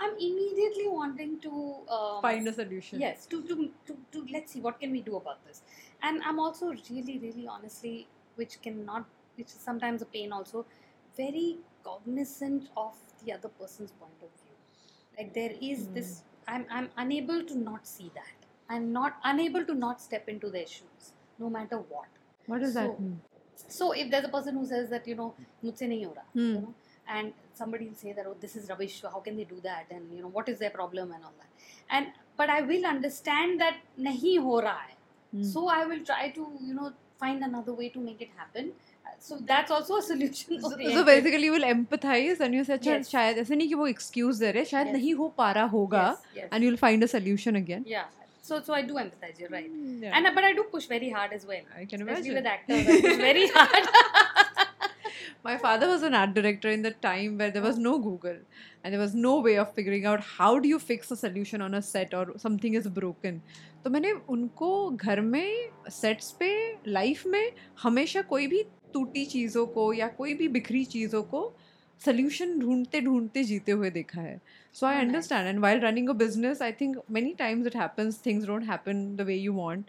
[0.00, 3.00] I'm immediately wanting to um, Find a solution.
[3.00, 5.62] yes to, to to to let's see what can we do about this
[6.02, 9.04] and i'm also really really honestly which cannot
[9.36, 10.64] which is sometimes a pain also
[11.16, 14.56] very cognizant of the other person's point of view.
[15.18, 15.94] Like there is Hmm.
[15.98, 16.12] this
[16.52, 18.38] i'm i'm unable to not see that.
[18.74, 22.08] I'm not unable to not step into their shoes no matter what.
[22.52, 23.20] What does that So- mean?
[23.78, 25.26] so if there's a person who says that you know
[25.64, 26.74] mujhse nahi ho raha you know
[27.16, 29.92] and somebody will say that oh this is rubbish how can they do that?
[29.98, 31.68] And you know what is their problem and all that?
[31.98, 34.96] And but i will understand that nahi ho raha hai
[35.34, 35.44] Hmm.
[35.52, 36.88] so i will try to you know
[37.20, 38.72] find another way to make it happen
[39.24, 42.94] so that's also a solution So, so basically you will empathize and you say अच्छा
[42.96, 43.10] Yes.
[43.10, 44.94] शायद ऐसे नहीं कि वो excuse दे रहे शायद Yes.
[44.96, 46.48] नहीं हो पा रहा होगा yes, yes.
[46.52, 48.08] and you'll find a solution again yeah
[48.48, 50.16] so so i do empathize you're right Mm, yeah.
[50.18, 52.50] and uh, but i do push very hard as well I can especially imagine with
[52.56, 53.92] actors i push very hard
[55.44, 58.36] My father was an art director in the time where there was no Google
[58.82, 61.74] and there was no way of figuring out how do you fix a solution on
[61.78, 63.40] a set or something is broken.
[63.84, 64.68] तो मैंने उनको
[65.06, 66.50] घर में sets पे
[66.98, 71.52] life में हमेशा कोई भी टूटी चीज़ों को या कोई भी बिखरी चीज़ों को
[72.00, 74.40] सोल्यूशन ढूंढते ढूंढते जीते हुए देखा है
[74.74, 78.20] so I Oh, understand and while running a business I think many times it happens
[78.26, 79.84] things don't happen the way you want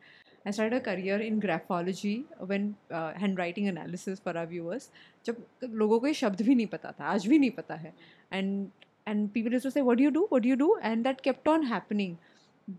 [0.46, 4.89] I started a career in graphology when uh, handwriting analysis for our viewers.
[5.26, 5.38] जब
[5.82, 7.94] लोगों को ये शब्द भी नहीं पता था आज भी नहीं पता है
[8.32, 8.68] and
[9.08, 11.24] and people used to say what do you do what do you do and that
[11.24, 12.18] kept on happening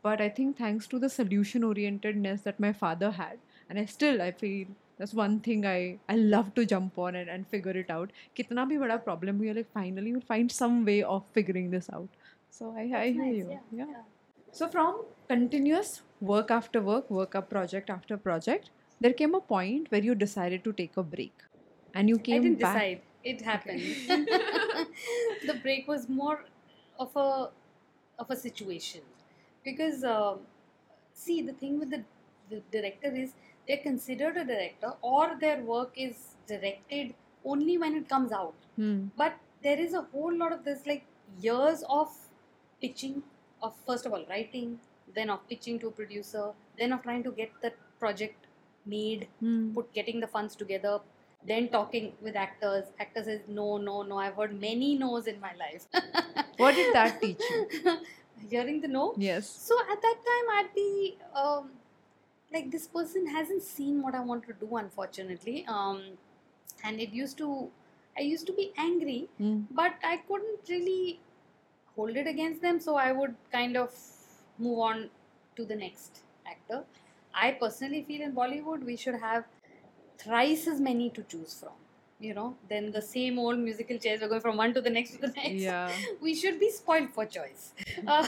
[0.04, 3.34] but i think thanks to the solution orientedness that my father had
[3.70, 7.28] and i still i feel that's one thing I I love to jump on and,
[7.28, 8.12] and figure it out.
[8.36, 12.08] Kitna bhi bada problem hui, like finally you'll find some way of figuring this out.
[12.50, 13.48] So I, I hear nice, you.
[13.50, 13.86] Yeah, yeah.
[13.90, 14.02] yeah.
[14.52, 19.90] So from continuous work after work, work up project after project, there came a point
[19.90, 21.34] where you decided to take a break,
[21.94, 22.40] and you came.
[22.40, 22.74] I didn't back.
[22.74, 23.00] decide.
[23.24, 23.80] It happened.
[23.80, 24.24] Okay.
[25.46, 26.44] the break was more
[26.98, 27.50] of a
[28.18, 29.00] of a situation
[29.64, 30.36] because uh,
[31.12, 32.02] see the thing with the,
[32.50, 33.32] the director is
[33.68, 38.54] they're considered a director or their work is directed only when it comes out.
[38.76, 39.06] Hmm.
[39.16, 41.04] But there is a whole lot of this like
[41.40, 42.08] years of
[42.80, 43.22] pitching
[43.62, 44.78] of first of all writing,
[45.14, 48.46] then of pitching to a producer, then of trying to get the project
[48.86, 49.72] made Hmm.
[49.74, 51.00] put getting the funds together
[51.46, 55.52] then talking with actors Actors says no no no i've heard many no's in my
[55.62, 55.86] life
[56.58, 57.96] What did that teach you?
[58.50, 59.48] hearing the no Yes.
[59.48, 61.70] so at that time i'd be um,
[62.54, 66.02] like this person hasn't seen what i want to do unfortunately um,
[66.84, 67.48] and it used to
[68.18, 69.60] i used to be angry Hmm.
[69.80, 71.20] but i couldn't really
[71.96, 73.92] hold it against them so i would kind of
[74.58, 75.08] move on
[75.56, 76.20] to the next
[76.54, 76.80] actor
[77.46, 79.44] i personally feel in bollywood we should have
[80.24, 81.72] thrice as many to choose from
[82.26, 85.12] you know then the same old musical chairs we're going from one to the next
[85.16, 85.90] to the next Yeah.
[86.26, 87.72] we should be spoiled for choice
[88.06, 88.26] uh,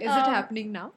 [0.00, 0.92] Is it um, happening now?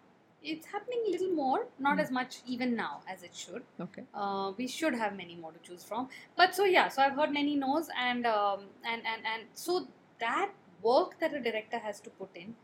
[0.52, 2.00] It's happening a little more not Hmm.
[2.06, 4.04] as much even now as it should Okay.
[4.22, 6.10] uh, we should have many more to choose from
[6.42, 9.78] but so yeah so i've heard many no's and um, and and and so
[10.26, 10.52] that
[10.90, 12.56] work that a director has to put in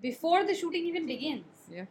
[0.00, 1.86] before the shooting even begins Yeah.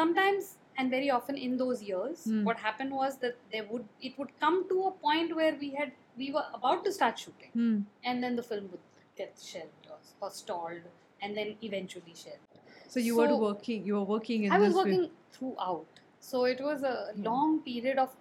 [0.00, 2.42] sometimes and very often in those years Hmm.
[2.48, 5.92] what happened was that there would it would come to a point where we had
[6.22, 7.78] we were about to start shooting Hmm.
[8.10, 8.84] and then the film would
[9.22, 10.86] get shelved or, or stalled
[11.22, 12.55] and then eventually shelved
[12.88, 13.84] So you were working.
[13.84, 14.84] You were working in I was this.
[14.84, 14.90] way.
[14.92, 15.86] working throughout.
[16.20, 17.22] So it was a Hmm.
[17.30, 18.16] long period of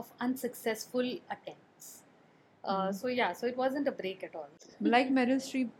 [0.00, 1.88] of unsuccessful attempts.
[2.64, 2.92] Uh, Hmm.
[3.00, 4.48] So yeah, so it wasn't a break at all.
[4.94, 5.70] Like Meryl Streep.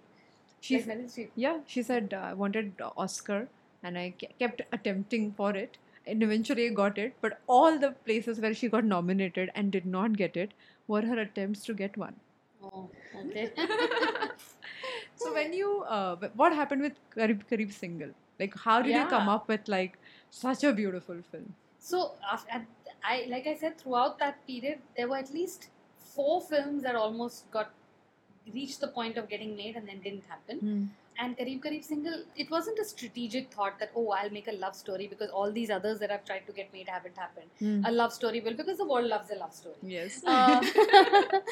[0.67, 1.31] She Like Meryl Streep.
[1.45, 3.39] yeah she said uh, I wanted Oscar
[3.83, 4.05] and I
[4.43, 8.71] kept attempting for it and eventually I got it but all the places where she
[8.75, 10.55] got nominated and did not get it
[10.95, 12.17] were her attempts to get one
[12.63, 12.89] Oh,
[13.25, 13.45] okay.
[15.17, 19.29] so when you uh, what happened with Qarib Qarib Singlle like how did you come
[19.29, 19.99] up with like
[20.31, 22.13] such a beautiful film so
[23.05, 25.69] I like I said throughout that period there were at least
[26.15, 27.73] four films that almost got
[28.53, 30.59] reached the point of getting made and then didn't happen.
[31.19, 34.75] and Qarib Qarib Singlle, it wasn't a strategic thought that, oh, I'll make a love
[34.75, 37.51] story because all these others that I've tried to get made haven't happened.
[37.59, 37.85] Hmm.
[37.85, 39.77] A love story will, because the world loves a love story.
[39.83, 40.23] Yes.
[40.27, 40.61] Uh,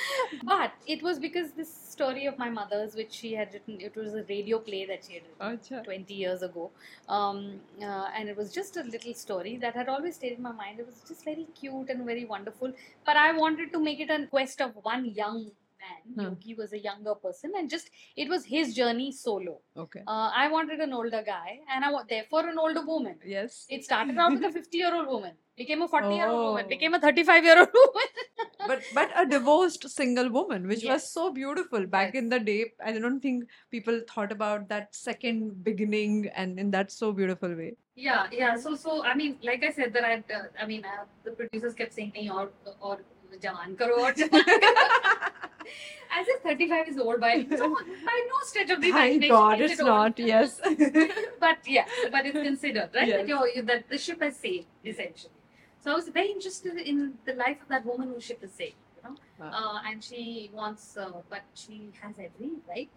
[0.43, 4.15] but it was because this story of my mother's, which she had written, it was
[4.15, 5.59] a radio play that she had written.
[5.59, 5.85] Acha.
[5.85, 6.71] 20 years ago.
[7.09, 10.53] Um, uh, and it was just a little story that had always stayed in my
[10.53, 10.81] mind.
[10.81, 12.73] It was just very cute and very wonderful.
[13.05, 15.51] But I wanted to make it a quest of one young
[15.91, 16.23] and huh.
[16.31, 19.61] Yogi was a younger person, and just it was his journey solo.
[19.77, 20.01] Okay.
[20.07, 23.17] Uh, I wanted an older guy, and I want therefore an older woman.
[23.25, 23.67] Yes.
[23.69, 26.49] It started out with a fifty-year-old woman, became a forty-year-old oh.
[26.51, 28.09] woman, became a thirty-five-year-old woman.
[28.67, 30.93] but but a divorced single woman, which yes.
[30.93, 32.23] was so beautiful back yes.
[32.23, 32.73] in the day.
[32.85, 37.77] I don't think people thought about that second beginning, and in that so beautiful way.
[37.95, 38.57] Yeah, yeah.
[38.57, 41.75] So so I mean, like I said, that I uh, I mean uh, the producers
[41.75, 42.99] kept saying, "Nahi or or
[43.41, 44.13] jawan karo,"
[46.15, 47.69] As if 35 is old by no,
[48.09, 49.29] by no stretch of the imagination.
[49.35, 50.61] god it's not yes
[51.45, 53.17] but yeah, but it's considered right Yes.
[53.21, 55.33] that you're, that the ship has sailed essentially.
[55.85, 58.75] So I was very interested in the life of that woman whose ship has sailed,
[58.97, 59.51] you know, Wow.
[59.61, 62.91] uh, and she wants, uh, but she has every right.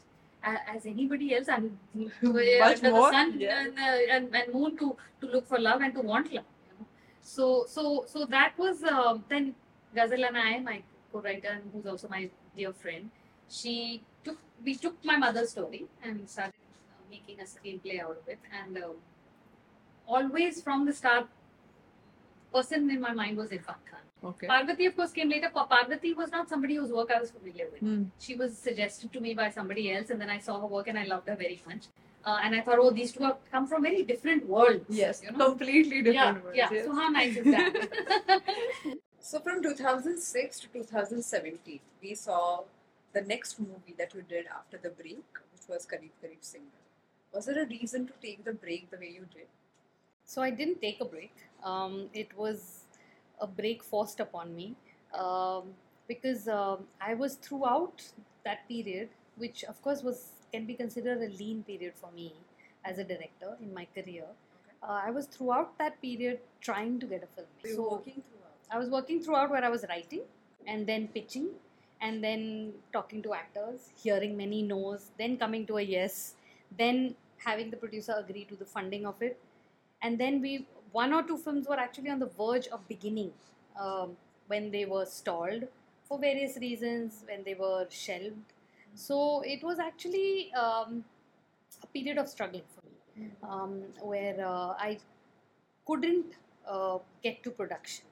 [0.74, 3.62] As anybody else, and Much more, the sun yeah.
[3.64, 6.46] and, uh, and and moon to to look for love and to want love.
[6.68, 6.86] You know?
[7.22, 9.56] So so so that was um then
[9.96, 13.10] Ghazal and I, my co-writer and who's also my dear friend,
[13.50, 16.54] she took we took my mother's story and started
[16.92, 18.40] uh, making a screenplay out of it.
[18.62, 18.96] And um
[20.08, 21.28] always from the start,
[22.54, 24.04] person in my mind was Irrfan Khan.
[24.24, 25.50] okay Parvathy, of course, came later.
[25.56, 27.82] Parvathy was not somebody whose work I was familiar with.
[27.82, 28.04] Hmm.
[28.20, 30.98] She was suggested to me by somebody else, and then I saw her work and
[30.98, 31.88] I loved her very much.
[32.26, 34.86] Uh, and I thought, oh, these two have come from very different worlds.
[34.90, 35.46] yes you know?
[35.50, 36.70] completely different Yeah, worlds, yeah.
[36.72, 36.86] yes.
[36.86, 37.90] So how nice is that?
[39.28, 42.60] So from 2006 to 2017, we saw
[43.12, 46.84] the next movie that you did after the break, which was Qarib Qarib Singlle.
[47.34, 49.48] Was there a reason to take the break the way you did?
[50.26, 51.34] So I didn't take a break.
[51.64, 52.84] Um, it was
[53.42, 54.76] a break forced upon me
[55.18, 55.74] um,
[56.08, 58.04] because um, I was throughout
[58.44, 62.32] that period, which of course was can be considered a lean period for me
[62.84, 64.26] as a director in my career.
[64.84, 67.48] Uh, I was throughout that period trying to get a film.
[67.66, 68.45] So were working throughout.
[68.72, 70.22] I was working throughout where I was writing
[70.68, 71.50] and then pitching
[72.02, 76.34] and then talking to actors, hearing many no's, then coming to a yes,
[76.78, 79.40] then having the producer agree to the funding of it.
[80.02, 83.32] And then we, one or two films were actually on the verge of beginning
[83.80, 85.68] um, when they were stalled
[86.08, 88.54] for various reasons, when they were shelved.
[88.94, 91.04] So it was actually um,
[91.84, 92.86] a period of struggling for
[93.20, 95.00] me um, where uh, I
[95.86, 96.34] couldn't
[96.68, 98.06] uh, get to production.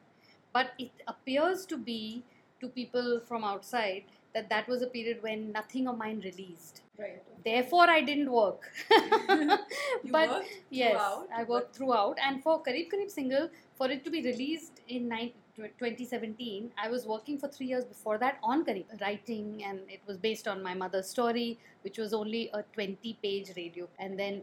[0.54, 2.24] But it appears to be
[2.62, 6.82] to people from outside that that was a period when nothing of mine released.
[6.98, 7.22] Right.
[7.46, 8.72] Therefore, I didn't work.
[10.04, 12.18] You but worked yes, throughout, I worked throughout.
[12.26, 17.06] And for Qarib Qarib Singlle, for it to be released in nine, 2017, I was
[17.06, 20.74] working for three years before that on Qarib, writing, and it was based on my
[20.74, 23.88] mother's story, which was only a 20 page radio.
[24.00, 24.42] And then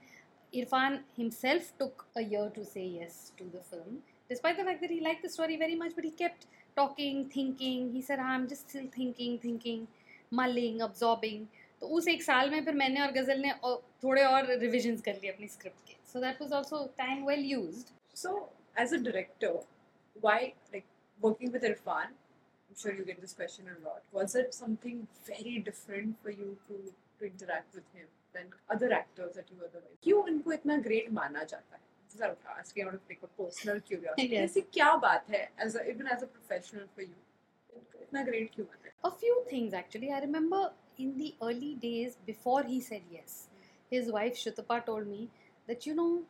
[0.54, 4.00] Irrfan himself took a year to say yes to the film,
[4.30, 6.46] despite the fact that he liked the story very much, but he kept
[6.78, 7.92] talking, thinking.
[7.92, 9.88] He said, I'm just still thinking, thinking,
[10.32, 11.48] mulling, absorbing.
[11.80, 13.52] तो उस एक साल में फिर मैंने और गज़ल ने
[14.04, 17.90] थोड़े और रिविजन्स कर लिए अपनी स्क्रिप्ट के so that was also time well used
[18.18, 18.32] so
[18.80, 19.60] as a director
[20.24, 20.86] why like
[21.26, 21.56] working
[22.74, 24.00] I'm sure you get this question a lot.
[24.12, 26.78] Was it something very different for you to,
[27.20, 28.08] to interact with him?
[28.34, 29.98] Than other actors that you otherwise?
[30.04, 31.82] क्यों इनको इतना great माना जाता है?
[32.08, 34.28] This is I'm asking out of like a personal curiosity.
[34.28, 34.50] Yes.
[34.50, 37.16] ऐसी क्या बात है, as a, even as a professional for you,
[38.02, 38.94] इतना great क्यों माना है?
[39.06, 40.12] A few things actually.
[40.12, 43.48] I remember in the early days before he said yes,
[43.90, 45.30] his wife Shutapa told me
[45.68, 46.24] that you know,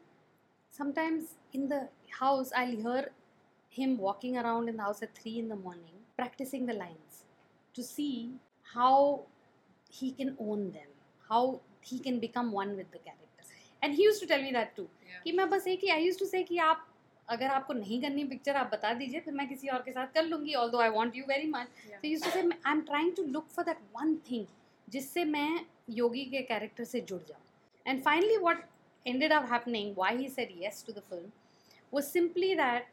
[0.71, 1.89] sometimes in the
[2.19, 3.11] house I'll hear
[3.69, 7.23] him walking around in the house at three in the morning practicing the lines
[7.73, 8.33] to see
[8.73, 9.21] how
[9.89, 10.89] he can own them,
[11.29, 13.43] how he can become one with the character.
[13.81, 14.87] And he used to tell me that too.
[15.23, 16.87] कि मैं बस एक ही आई used to say कि आप
[17.27, 20.25] अगर आपको नहीं करनी पिक्चर आप बता दीजिए फिर मैं किसी और के साथ कर
[20.25, 21.67] लूँगी although I want you very much
[22.01, 24.45] तो use to say I am trying to look for that one thing
[24.87, 25.49] जिससे मैं
[25.99, 27.41] योगी के कैरेक्टर से जुड़ जाऊँ
[27.85, 28.65] and finally what
[29.05, 31.31] ended up happening why he said yes to the film
[31.93, 32.87] was simply that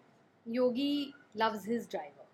[0.47, 2.27] yogi loves his driver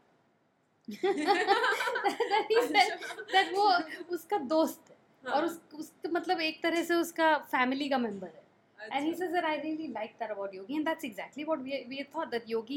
[0.88, 2.98] that he said
[3.32, 3.66] that वो
[4.14, 4.95] उसका दोस्त है
[5.34, 8.44] और उस, उस मतलब एक तरह से उसका फैमिली का मेंबर है
[8.96, 11.78] and he says that I really like that about Yogi, and that's exactly what we
[11.92, 12.76] we thought that Yogi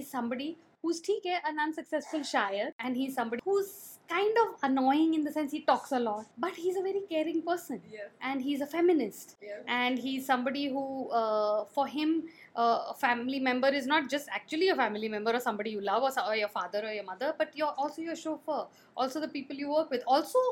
[0.00, 0.48] is somebody
[0.82, 3.70] who's ठीक है an unsuccessful shire, and he's somebody who's
[4.10, 7.40] kind of annoying in the sense he talks a lot, but he's a very caring
[7.48, 8.12] person, Yes.
[8.32, 9.64] and he's a feminist, Yes.
[9.78, 10.84] and he's somebody who,
[11.22, 12.14] uh, for him,
[12.56, 16.02] uh, a family member is not just actually a family member or somebody you love
[16.10, 18.62] or, or your father or your mother, but you're also your chauffeur,
[18.96, 20.46] also the people you work with, also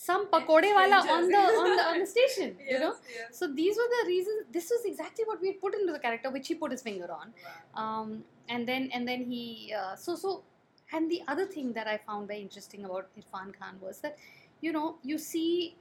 [0.00, 2.92] some pakode wala on the on the on the station, you know.
[2.96, 3.38] Yes, yes.
[3.38, 4.44] So these were the reasons.
[4.56, 7.08] This was exactly what we had put into the character, which he put his finger
[7.20, 7.32] on.
[7.46, 7.82] Wow.
[7.82, 10.42] Um, and then and then he uh, so so.
[10.90, 14.16] And the other thing that I found very interesting about Irrfan Khan was that,
[14.62, 15.76] you know, you see,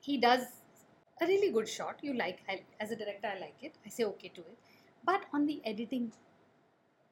[0.00, 0.46] he does
[1.20, 1.98] a really good shot.
[2.00, 3.74] You like I, as a director, I like it.
[3.84, 4.56] I say okay to it.
[5.04, 6.10] But on the editing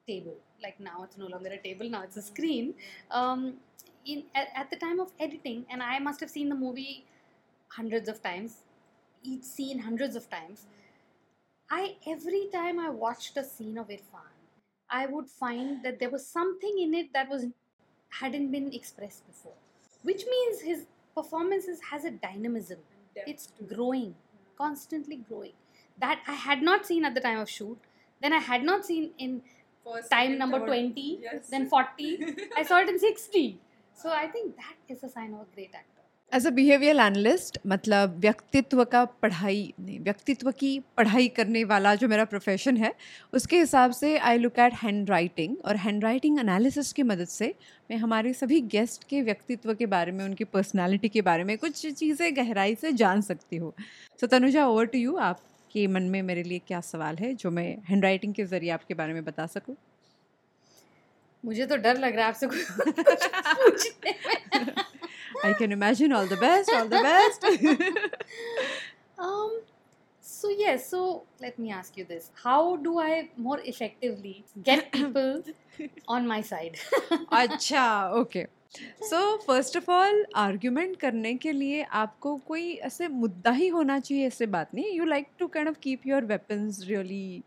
[0.07, 2.73] table, like now it's no longer a table, now it's a screen.
[3.11, 3.55] Um,
[4.07, 7.05] in at, at the time of editing, and I must have seen the movie
[7.69, 8.63] hundreds of times,
[9.23, 10.67] each scene hundreds of times.
[11.71, 14.33] I every time I watched a scene of Irrfan,
[14.91, 17.47] I would find that there was something in it that was
[18.21, 19.55] hadn't been expressed before,
[20.03, 22.79] which means his performances has a dynamism.
[23.15, 24.57] Depth It's growing, hmm.
[24.59, 25.53] constantly growing.
[25.99, 27.79] That I had not seen at the time of shoot.
[28.21, 29.43] Then I had not seen in
[29.85, 31.49] First, time number 20, Yes.
[31.49, 32.37] then 40.
[32.57, 33.59] I saw it in 60.
[33.97, 34.55] So I think
[34.91, 35.89] is a sign of a great actor.
[36.33, 42.09] As a behavioural analyst मतलब व्यक्तित्व का पढ़ाई नहीं, व्यक्तित्व की पढ़ाई करने वाला जो
[42.09, 42.93] मेरा प्रोफेशन है,
[43.33, 47.55] उसके हिसाब से I look at handwriting और हैंड राइटिंग एनालिसिस की मदद से
[47.91, 51.87] मैं हमारे सभी गेस्ट के व्यक्तित्व के बारे में, उनकी पर्सनालिटी के बारे में कुछ
[51.89, 53.73] चीज़ें गहराई से जान सकती हूँ।
[54.21, 57.77] So Tanuja over to you आपके मन में मेरे लिए क्या सवाल है, जो मैं
[57.89, 59.77] हैंड राइटिंग के ज़रिए आपके बारे में बता सकूँ?
[61.45, 64.13] मुझे तो डर लग रहा है आपसे पूछने
[64.57, 64.75] में।
[65.45, 67.41] I can imagine all the best all the best
[69.25, 69.51] um
[70.23, 71.01] so yes so
[71.43, 72.25] let me ask you this.
[72.45, 73.11] How do i
[73.45, 74.33] more effectively
[74.69, 75.31] get people
[76.17, 76.79] on my side?
[77.43, 77.85] अच्छा
[78.21, 78.45] okay
[79.11, 84.27] so first of all argument करने के लिए आपको कोई ऐसे मुद्दा ही होना चाहिए
[84.27, 84.93] ऐसे बात नहीं.
[84.99, 87.43] You like to kind of keep your weapons really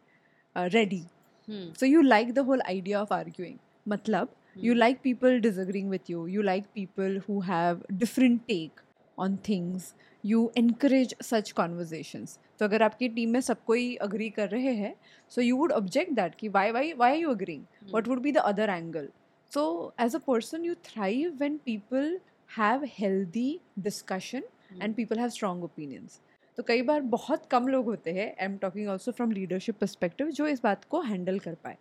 [0.55, 1.03] ready.
[1.49, 3.57] So you like the whole idea of arguing
[3.88, 4.80] मतलब you Hmm.
[4.82, 8.80] like people disagreeing with you you like people who have different take
[9.18, 14.48] on things you encourage such conversations तो अगर आपकी team में सब कोई agree कर
[14.48, 14.94] रहे हैं
[15.32, 18.32] so you would object that कि Y Y Y are you agreeing what would be
[18.38, 19.06] the other angle
[19.52, 19.62] so
[20.06, 22.10] as a person you thrive when people
[22.50, 23.48] have healthy
[23.88, 24.42] discussion
[24.80, 26.18] and people have strong opinions
[26.58, 30.30] तो कई बार बहुत कम लोग होते हैं I am talking also from leadership perspective
[30.40, 31.76] जो इस बात को हैंडल कर पाए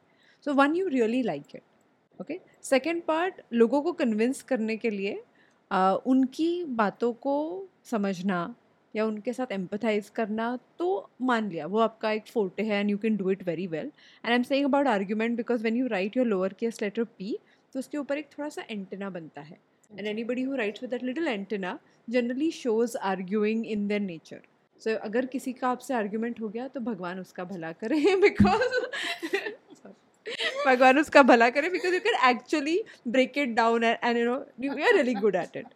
[0.46, 1.62] so one you really like it
[2.21, 5.23] okay second part लोगों को कन्विंस करने के लिए
[5.71, 7.37] uh, उनकी बातों को
[7.91, 8.55] समझना
[8.95, 10.89] या उनके साथ एम्पथाइज करना तो
[11.23, 14.27] मान लिया वो आपका एक फोर्टे है and you can do it very well and
[14.27, 17.39] I am saying about argument because when you write your lower case letter P
[17.75, 19.59] तो उसके ऊपर एक थोड़ा सा एंटेना बनता है.
[19.91, 24.41] And anybody who writes with that little antenna generally shows arguing in their nature
[24.81, 28.79] so अगर किसी का आपसे आर्ग्यूमेंट हो गया तो भगवान उसका भला करे बिकॉज़
[30.67, 34.73] भगवान उसका भला करे because you can actually break it down and you know you
[34.73, 35.67] are really good at it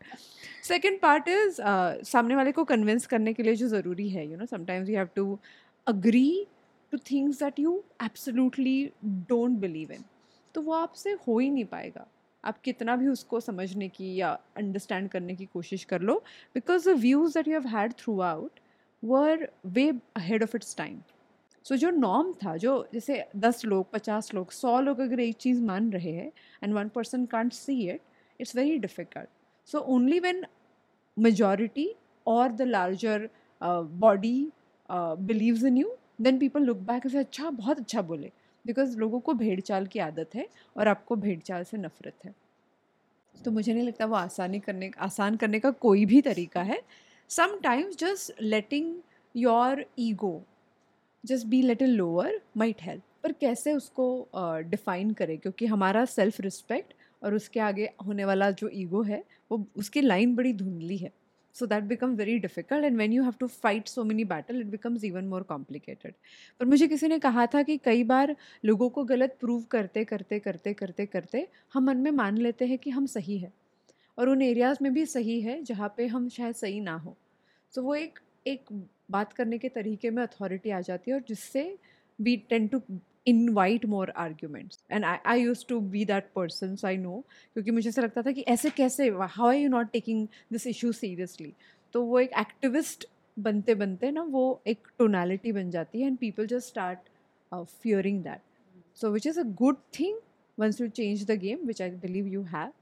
[0.64, 1.60] second part is
[2.06, 5.08] सामने वाले को कन्विंस करने के लिए जो ज़रूरी है you know sometimes you have
[5.16, 5.38] to
[5.86, 6.46] agree
[6.92, 10.04] to things that you absolutely don't believe in
[10.54, 12.06] तो वो आपसे हो ही नहीं पाएगा।
[12.44, 16.14] आप कितना भी उसको समझने की या अंडरस्टैंड करने की कोशिश कर लो
[16.54, 18.60] because the views that you have had throughout
[19.02, 20.98] were way ahead of its time
[21.68, 25.62] so जो नॉर्म था, जो जैसे दस लोग, पचास लोग, सौ लोग अगर एक चीज़
[25.62, 26.30] मान रहे हैं
[26.64, 28.00] and one person can't see it
[28.40, 29.28] it's very difficult
[29.68, 30.44] so only when
[31.16, 31.86] majority
[32.26, 33.28] और the larger
[33.60, 34.50] body
[34.90, 38.30] body in you then people look back say अच्छा बहुत अच्छा बोले.
[38.64, 40.46] बिकॉज़ लोगों को भेड़ चाल की आदत है
[40.76, 42.34] और आपको भेड़ चाल से नफरत है।
[43.34, 46.80] तो मुझे नहीं लगता वो आसानी करने, आसान करने का कोई भी तरीका है।
[47.30, 48.94] Sometimes just letting
[49.34, 50.42] your ego
[51.24, 55.38] just be little lower might help पर कैसे उसको डिफ़ाइन uh, करें?
[55.38, 60.34] क्योंकि हमारा सेल्फ रिस्पेक्ट और उसके आगे होने वाला जो ईगो है वो उसकी लाइन
[60.36, 61.10] बड़ी धुंधली है।
[61.54, 64.66] So that become very difficult and when you have to fight so many battle it
[64.66, 66.14] becomes even more complicated
[66.60, 70.38] पर मुझे किसी ने कहा था कि कई बार लोगों को गलत प्रूव करते करते
[70.38, 73.52] करते करते करते हम मन में मान लेते हैं कि हम सही है।
[74.18, 77.16] और उन एरियाज़ में भी सही है जहाँ पे हम शायद सही ना हो।
[77.72, 78.64] तो वो एक एक
[79.08, 81.62] बात करने के तरीके में अथॉरिटी आ जाती है और जिससे
[82.18, 82.80] we tend to
[83.26, 87.22] invite more arguments and I I used to be that person so I know
[87.54, 90.92] क्योंकि मुझे ऐसा लगता था कि ऐसे कैसे how are you not taking this issue
[90.92, 91.52] seriously
[91.94, 93.06] तो वो एक एक्टिविस्ट
[93.36, 97.08] बनते बनते ना वो एक टोनैलिटी बन जाती है and people just start
[97.52, 98.40] fearing that
[98.98, 100.18] so which is a good thing
[100.58, 102.77] once you change the game which I believe you have.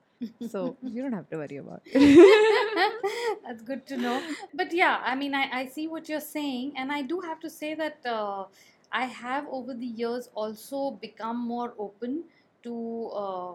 [0.49, 3.03] So you don't have to worry about it
[3.47, 4.23] That's good to know.
[4.55, 7.51] But yeah, I mean, I, I see what you're saying, and I do have to
[7.51, 8.45] say that uh,
[8.91, 12.25] I have over the years also become more open
[12.65, 13.53] to uh,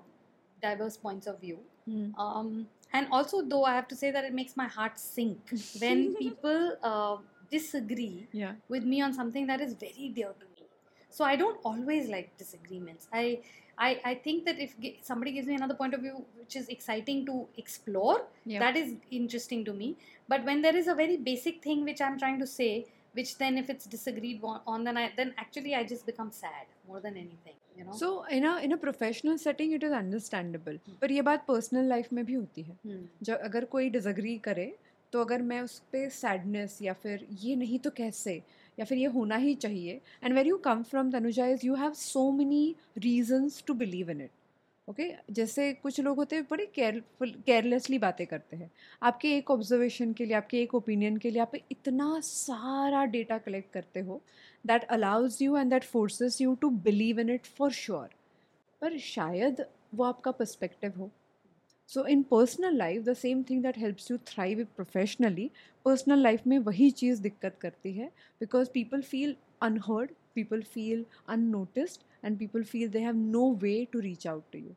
[0.62, 1.59] diverse points of view.
[1.86, 2.16] Hmm.
[2.18, 5.39] Um, and also, though, I have to say that it makes my heart sink
[5.82, 7.18] when people uh,
[7.49, 10.51] disagree yeah with me on something that is very dear to me.
[11.11, 13.09] So I don't always like disagreements.
[13.12, 13.24] I
[13.78, 16.68] I, I think that if ge- somebody gives me another point of view which is
[16.74, 18.16] exciting to explore,
[18.47, 19.88] yeah that is interesting to me.
[20.28, 22.70] But when there is a very basic thing which I'm trying to say,
[23.14, 26.66] which then if it's disagreed on, on then I then actually I just become sad
[26.88, 27.92] more than anything, you know.
[27.99, 32.12] So in a in a professional setting it is understandable पर ये बात personal life
[32.18, 33.05] में भी होती है Hmm.
[33.28, 34.66] जब अगर कोई डिसअग्री करे
[35.12, 38.40] तो अगर मैं उस पर सैडनेस या फिर ये नहीं तो कैसे
[38.78, 41.93] या फिर ये होना ही चाहिए। And where you come from Tanuja is you have
[41.95, 44.32] so many reasons to believe in it
[44.88, 48.69] okay जैसे कुछ लोग होते हैं, बड़े केयरफुल केयरलेसली बातें करते हैं।
[49.01, 53.72] आपके एक ऑब्जर्वेशन के लिए, आपके एक ओपिनियन के लिए, आप इतना सारा डेटा कलेक्ट
[53.74, 54.22] करते हो
[54.65, 58.09] that allows you and that forces you to believe in it for sure
[58.82, 59.65] पर शायद
[59.95, 61.09] वो आपका पर्सपेक्टिव हो।
[61.91, 65.49] So in personal life the same thing that helps you thrive professionally
[65.85, 68.07] personal life में वही चीज़ दिक्कत करती है
[68.39, 73.99] because people feel unheard people feel unnoticed and people feel they have no way to
[73.99, 74.73] reach out to you.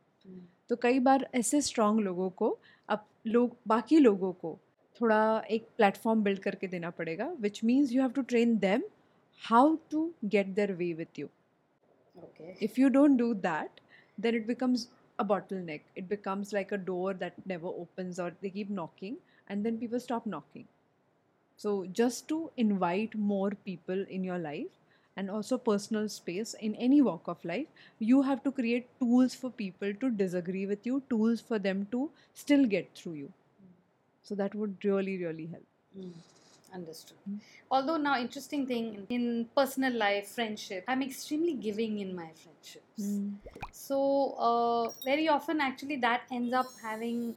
[0.69, 2.57] तो कई बार ऐसे strong लोगों को
[2.89, 4.57] अब लोग बाकी लोगों को
[5.01, 8.83] थोड़ा एक प्लेटफॉर्म बिल्ड करके देना पड़ेगा which means you have to train them
[9.41, 11.27] how to get their way with you
[12.65, 13.79] if you don't do that
[14.17, 14.83] then it becomes
[15.19, 15.81] a bottleneck.
[15.95, 19.99] It becomes like a door that never opens or they keep knocking and then people
[19.99, 20.67] stop knocking.
[21.57, 24.67] So just to invite more people in your life
[25.17, 27.67] and also personal space in any walk of life
[27.99, 32.09] you have to create tools for people to disagree with you tools for them to
[32.33, 33.31] still get through you.
[34.23, 35.65] So that would really really help.
[35.95, 36.11] Hmm.
[36.75, 37.17] Understood.
[37.25, 37.37] Hmm.
[37.71, 43.21] Although now interesting thing in, in personal life, friendship, I'm extremely giving in my friendships.
[43.71, 47.35] So uh, very often, actually, that ends up having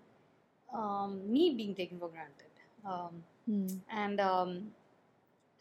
[0.75, 2.53] um, me being taken for granted,
[2.85, 3.67] um, Hmm.
[3.91, 4.73] and um,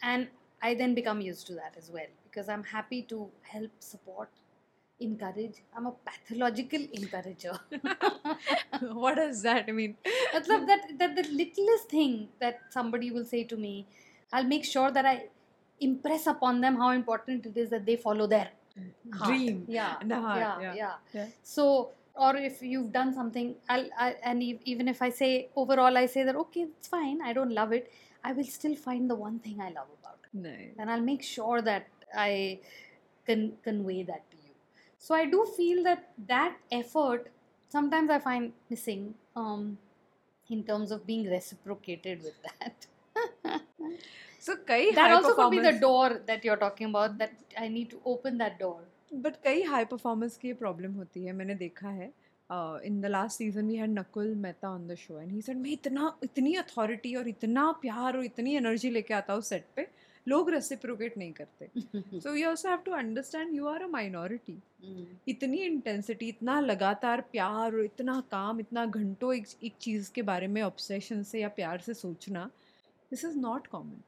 [0.01, 0.27] and
[0.61, 4.29] I then become used to that as well because I'm happy to help, support,
[4.99, 7.59] encourage i'm a pathological encourager.
[8.81, 9.95] What does that mean?
[10.33, 13.85] Matlab that that the littlest thing that somebody will say to me
[14.33, 15.15] i'll make sure that i
[15.79, 18.49] impress upon them how important it is that they follow their
[19.23, 19.65] dream.
[19.67, 19.95] Yeah.
[20.11, 20.73] Heart, yeah,
[21.13, 21.25] yeah.
[21.43, 23.85] so or if you've done something i'll
[24.23, 27.71] and even if i say overall i say that okay it's fine i don't love
[27.71, 27.91] it
[28.23, 30.73] i will still find the one thing i love about it.
[30.79, 32.59] And i'll make sure that i
[33.25, 34.23] can convey that
[34.98, 37.30] So I do feel that that effort
[37.72, 39.78] sometimes I find missing um,
[40.50, 42.86] in terms of being reciprocated with that.
[44.40, 47.18] so kai that high also could be the performance- door that you're talking about.
[47.18, 48.80] That I need to open that door
[49.24, 52.06] but कई high performers की ये problem होती है मैंने देखा है
[52.86, 55.70] in the last season we had Nakul Mehta on the show and he said मैं
[55.70, 59.86] इतना इतनी अथॉरिटी और इतना प्यार और इतनी एनर्जी लेके आता हूँ सेट पे
[60.27, 64.57] लोग रेसिप्रोकेट नहीं करते so you also have to understand you are a minority
[65.33, 70.47] इतनी इंटेंसिटी इतना लगातार प्यार और इतना काम इतना घंटों एक एक चीज़ के बारे
[70.55, 72.49] में ऑब्सेशन से या प्यार से सोचना
[73.11, 74.01] this is not common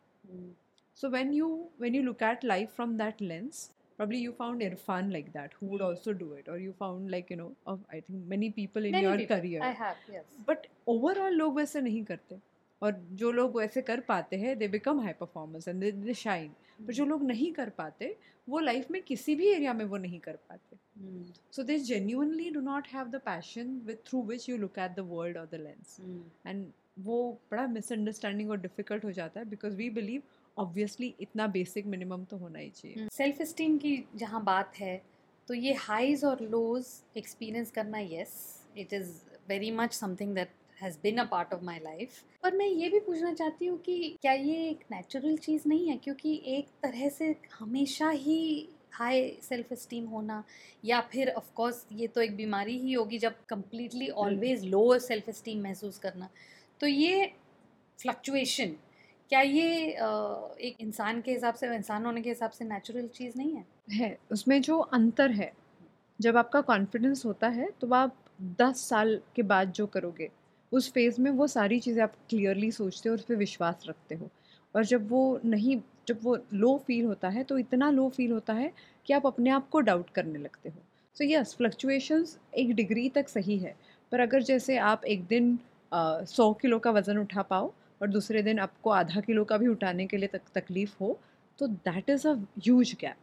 [0.98, 1.46] so when you
[1.82, 3.60] when you look at life from that lens
[4.00, 7.30] probably you found irfan like that who would also do it or you found like
[7.34, 9.38] you know of i think many people in Many your people.
[9.38, 10.26] career I have, yes.
[10.50, 12.40] But overall लोग वैसे नहीं करते
[12.82, 16.52] और जो लोग वैसे कर पाते हैं they become high performance and they shine
[16.88, 18.16] पर जो लोग नहीं कर पाते
[18.48, 20.78] वो लाइफ में किसी भी एरिया में वो नहीं कर पाते.
[21.52, 25.06] So they genuinely do not have the passion with through which you look at the
[25.10, 25.98] world or the lens.
[26.48, 26.66] And
[27.00, 27.18] वो
[27.52, 30.22] बड़ा मिसअंडरस्टैंडिंग और डिफ़िकल्ट हो जाता है बिकॉज़ वी बिलीव
[30.58, 33.08] ऑब्वियसली इतना बेसिक मिनिमम तो होना ही चाहिए.
[33.14, 35.02] सेल्फ इस्टीम की जहाँ बात है
[35.48, 38.34] तो ये हाइज और लोज एक्सपीरियंस करना yes
[38.78, 39.12] it is
[39.50, 40.50] very much something that
[40.82, 44.18] has been a part of my life पर मैं ये भी पूछना चाहती हूँ कि
[44.22, 45.98] क्या ये एक नेचुरल चीज़ नहीं है?
[45.98, 50.44] क्योंकि एक तरह से हमेशा ही हाई सेल्फ इस्टीम होना
[50.84, 55.30] या फिर ऑफ़ कोर्स ये तो एक बीमारी ही होगी जब completely always low self
[55.30, 56.30] esteem महसूस करना।
[56.82, 57.26] तो ये
[58.00, 58.76] फ्लक्चुएशन
[59.32, 59.68] क्या ये
[60.62, 63.66] एक इंसान के हिसाब से इंसान होने के हिसाब से नेचुरल चीज़ नहीं है?
[63.94, 65.52] है उसमें जो अंतर है
[66.20, 68.16] जब आपका कॉन्फिडेंस होता है तो आप
[68.60, 70.30] दस साल के बाद जो करोगे
[70.72, 74.16] उस फ़ेज़ में वो सारी चीज़ें आप क्लियरली सोचते हो और उस पर विश्वास रखते
[74.16, 74.30] हो।
[74.76, 78.54] और जब वो नहीं, जब वो लो फील होता है तो इतना लो फील होता
[78.54, 78.72] है
[79.08, 80.82] कि आप अपने आप को डाउट करने लगते हो।
[81.16, 83.76] सो यस फ्लक्चुएशंस एक डिग्री तक सही है।
[84.12, 85.58] पर अगर जैसे आप एक दिन
[86.28, 90.06] सौ किलो का वज़न उठा पाओ और दूसरे दिन आपको आधा किलो का भी उठाने
[90.08, 91.18] के लिए तक, तकलीफ़ हो
[91.60, 93.16] तो that is a huge gap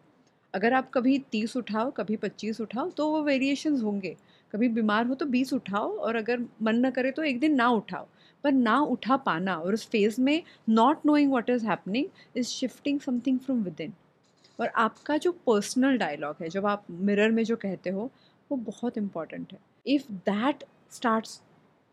[0.55, 4.17] अगर आप कभी तीस उठाओ, कभी पच्चीस उठाओ तो वो वेरिएशंस होंगे।
[4.53, 7.69] कभी बीमार हो तो बीस उठाओ और अगर मन ना करे तो एक दिन ना
[7.69, 8.07] उठाओ।
[8.45, 13.01] पर ना उठा पाना और उस फ़ेज़ में not knowing what is happening is shifting
[13.01, 13.93] something from within
[14.59, 18.11] और आपका जो पर्सनल डायलॉग है, जब आप मिरर में जो कहते हो,
[18.51, 21.41] वो बहुत इंपॉर्टेंट है। If that starts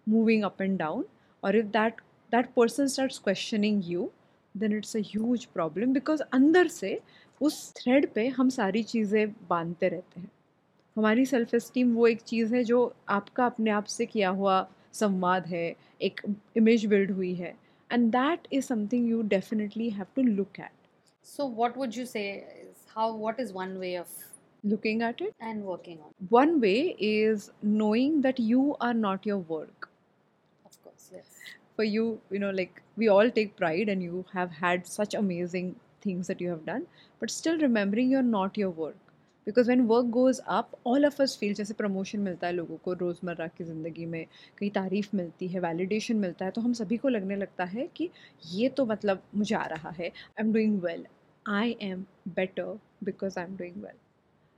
[0.07, 1.05] moving up and down
[1.43, 2.01] और if that
[2.31, 4.09] that person starts questioning you
[4.55, 6.99] then it's a huge problem because अंदर से
[7.41, 10.31] उस थ्रेड पे हम सारी चीज़ें बांधते रहते हैं।
[10.97, 12.79] हमारी सेल्फ इस्टीम वो एक चीज़ है जो
[13.09, 14.57] आपका अपने आप से किया हुआ
[14.93, 16.21] संवाद है एक
[16.57, 17.55] इमेज बिल्ड हुई है।
[17.89, 20.71] And that is something you definitely have to look at
[21.25, 22.23] so what would you say
[22.89, 24.11] how what is one way of
[24.63, 29.89] looking at it and working one way is knowing that you are not your work
[31.77, 35.73] for you you know like we all take pride and you have had such amazing
[36.05, 36.85] things that you have done
[37.21, 39.02] but still remembering you are not your work
[39.47, 42.93] because when work goes up all of us feel जैसे promotion मिलता है लोगों को
[42.93, 44.25] रोज़मर्रा की ज़िंदगी में
[44.57, 48.09] कहीं तारीफ़ मिलती है वैलिडेशन मिलता है तो हम सभी को लगने लगता है कि
[48.51, 51.05] ये तो मतलब मुझे आ रहा है I am doing well
[51.49, 53.95] I am better because I am doing well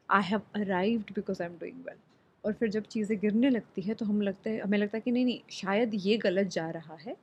[0.09, 1.97] I have arrived because I am doing well
[2.45, 5.11] और फिर जब चीज़ें गिरने लगती है तो हम लगते हैं, हमें लगता है कि
[5.11, 7.15] नहीं नहीं, शायद ये गलत जा रहा है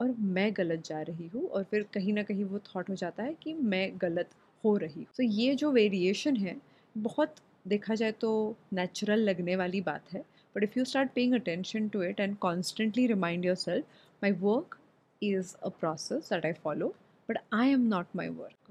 [0.00, 3.22] और मैं गलत जा रही हूँ और फिर कहीं ना कहीं वो थॉट हो जाता
[3.22, 4.30] है कि मैं गलत
[4.64, 7.34] हो रही हूँ। तो so ये जो वेरिएशन है बहुत
[7.68, 8.30] देखा जाए तो
[8.72, 10.24] नेचुरल लगने वाली बात है
[10.56, 13.84] but if you start paying attention to it and constantly remind yourself
[14.22, 14.78] my work
[15.22, 16.94] is a process that I follow
[17.28, 18.70] but I am not my work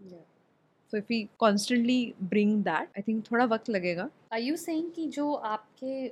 [0.93, 5.07] so if you constantly bring that I think थोड़ा वक्त लगेगा। Are you saying कि
[5.07, 6.07] जो आपके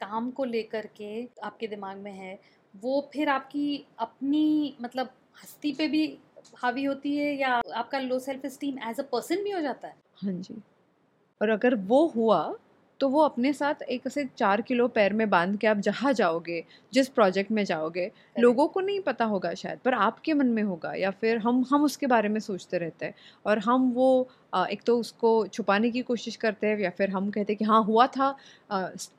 [0.00, 2.38] काम को लेकर के आपके दिमाग में है
[2.74, 5.10] वो फिर आपकी अपनी मतलब
[5.42, 6.18] हस्ती पे भी
[6.56, 9.94] हावी होती है या आपका low self esteem as a person भी हो जाता है?
[10.14, 10.54] हाँ जी।
[11.42, 12.56] और अगर वो हुआ
[13.00, 16.64] तो वो अपने साथ एक ऐसे चार किलो पैर में बाँध के आप जहाँ जाओगे
[16.92, 18.10] जिस प्रोजेक्ट में जाओगे
[18.40, 21.84] लोगों को नहीं पता होगा शायद पर आपके मन में होगा या फिर हम हम
[21.84, 23.14] उसके बारे में सोचते रहते हैं।
[23.46, 27.52] और हम वो एक तो उसको छुपाने की कोशिश करते हैं या फिर हम कहते
[27.52, 28.36] हैं कि हाँ हुआ था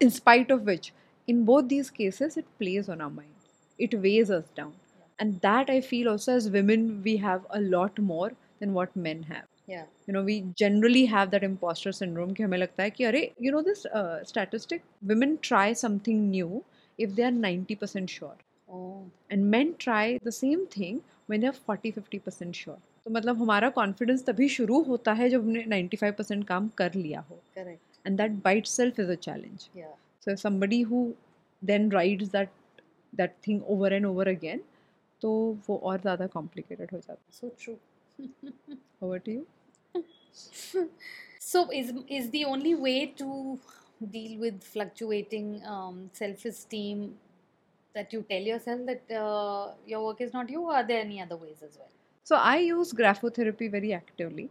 [0.02, 0.94] in spite of which
[1.30, 3.34] in both these cases it plays on our mind
[3.80, 4.74] it weighs us down
[5.22, 9.24] and that I feel also as women we have a lot more than what men
[9.24, 13.30] have you know we generally have that imposter syndrome कि हमें लगता है कि अरे
[13.42, 13.84] you know this
[14.30, 16.62] statistic women try something new
[17.00, 18.38] if they are ninety percent sure
[19.32, 21.00] and men try the same thing
[21.30, 25.30] when they are forty fifty percent sure तो मतलब हमारा confidence तभी शुरू होता है
[25.30, 28.32] जब हमने नाइन्टी फाइव परसेंट काम कर लिया हो। Correct and that
[28.68, 29.68] by itself is a challenge
[30.26, 31.06] so somebody who
[31.62, 32.50] then ride that
[33.14, 34.62] that thing over and over again
[35.22, 35.32] तो
[35.68, 37.74] वो और ज़्यादा कॉम्प्लिकेटेड हो जाता है। So true
[39.01, 39.47] over to you
[41.47, 43.59] So is is the only way to
[44.15, 47.05] deal with fluctuating um, self-esteem
[47.95, 51.21] that you tell yourself that uh, your work is not you, or are there any
[51.23, 51.93] other ways as well?
[52.25, 54.49] So I use graphotherapy very actively.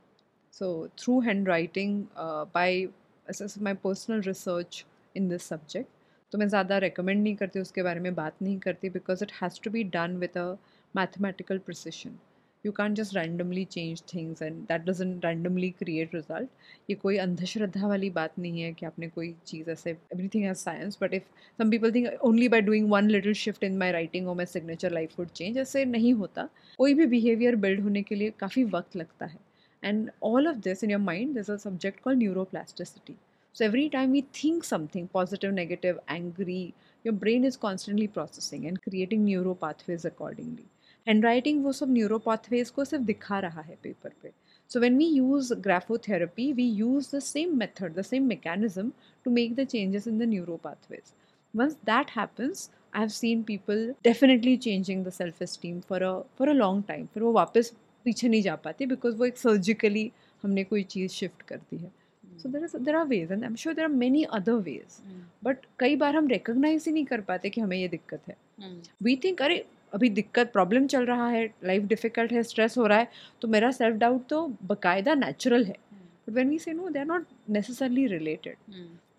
[0.51, 2.88] So through handwriting, uh, by
[3.28, 4.86] assess my personal research
[5.16, 5.91] in this subject,
[6.32, 9.59] तो मैं ज़्यादा recommend नहीं करती उसके बारे में बात नहीं करती because it has
[9.68, 10.57] to be done with a
[11.01, 12.18] mathematical precision.
[12.64, 16.48] you can just randomly change things and that doesn't randomly create result
[16.90, 19.90] ये कोई अंधश्रद्धा वाली बात नहीं है कि आपने कोई चीज़ ऐसे
[20.34, 21.22] everything as science but if
[21.58, 24.92] some people think only by doing one little shift in my writing or my signature
[24.92, 26.48] life would change ऐसे नहीं होता।
[26.78, 29.38] कोई भी बिहेवियर बिल्ड होने के लिए काफ़ी वक्त लगता है।
[29.82, 33.16] And all of this in your mind this a subject call neuroplasticity
[33.54, 36.62] so every time we think something positive negative angry
[37.04, 40.64] your brain is constantly processing and creating neuro pathways accordingly
[41.24, 44.32] handwriting वो सब न्यूरोपाथवेज को सिर्फ़ दिखा रहा है paper पे।
[44.70, 48.92] So when we use graphotherapy we use the same method the same mechanism
[49.26, 51.12] to make the changes in the neuro pathways
[51.55, 56.48] once that happens I have seen people definitely changing the self esteem for a for
[56.48, 57.72] a long time फिर वो वापस
[58.05, 60.11] पीछे नहीं जा पाते because वो एक surgically
[60.42, 61.90] हमने कोई चीज़ शिफ्ट कर दी है।
[62.38, 64.96] So there is there are ways and I am sure there are many other ways
[65.44, 69.03] but कई बार हम रिकोगनाइज ही नहीं कर पाते कि हमें ये दिक्कत है। hmm.
[69.03, 72.99] वी थिंक अरे अभी दिक्कत प्रॉब्लम चल रहा है लाइफ डिफ़िकल्ट है स्ट्रेस हो रहा
[72.99, 73.09] है
[73.43, 77.07] तो मेरा सेल्फ डाउट तो बाकायदा नेचुरल है। But when we say no they are
[77.07, 78.57] not necessarily related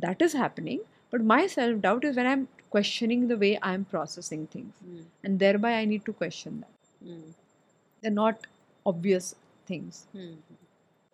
[0.02, 0.80] that is happening
[1.14, 5.06] but my self doubt is when I am questioning the way I am processing things
[5.26, 7.14] and thereby I need to question that
[8.04, 8.48] they not
[8.86, 9.36] obvious
[9.68, 10.06] things.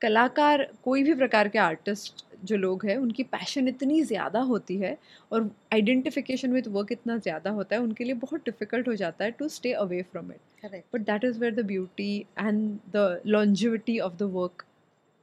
[0.02, 4.98] कलाकार कोई भी प्रकार के artist जो लोग हैं उनकी passion इतनी ज़्यादा होती है
[5.32, 9.32] और आइडेंटिफिकेशन विद वर्क इतना ज़्यादा होता है उनके लिए बहुत डिफ़िकल्ट हो जाता है
[9.40, 10.86] to stay away from it Correct.
[10.92, 14.66] but that is where the beauty and the longevity of the work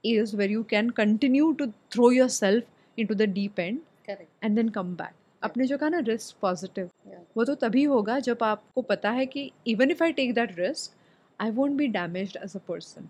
[0.04, 2.62] is where you can continue to throw yourself
[2.98, 4.28] into the deep end Correct.
[4.42, 5.14] and then come back.
[5.42, 6.90] आपने जो कहा ना risk positive
[7.36, 10.94] वो तो तभी होगा जब आपको पता है कि even if I take that risk
[11.40, 13.08] I won't be damage as a person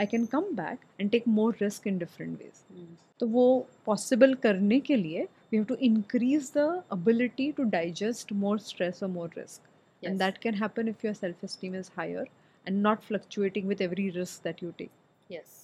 [0.00, 2.86] I can come back and take more risk in different veg Mm.
[3.20, 3.44] तो वो
[3.86, 9.08] पॉसिबल करने के लिए we have to increase the ability to digest more stress और
[9.08, 9.60] more risk
[10.02, 10.08] Yes.
[10.10, 12.24] and that can happen if your self esteem is higher
[12.66, 14.90] and not fluctuating with every risk that you take
[15.34, 15.54] Yes,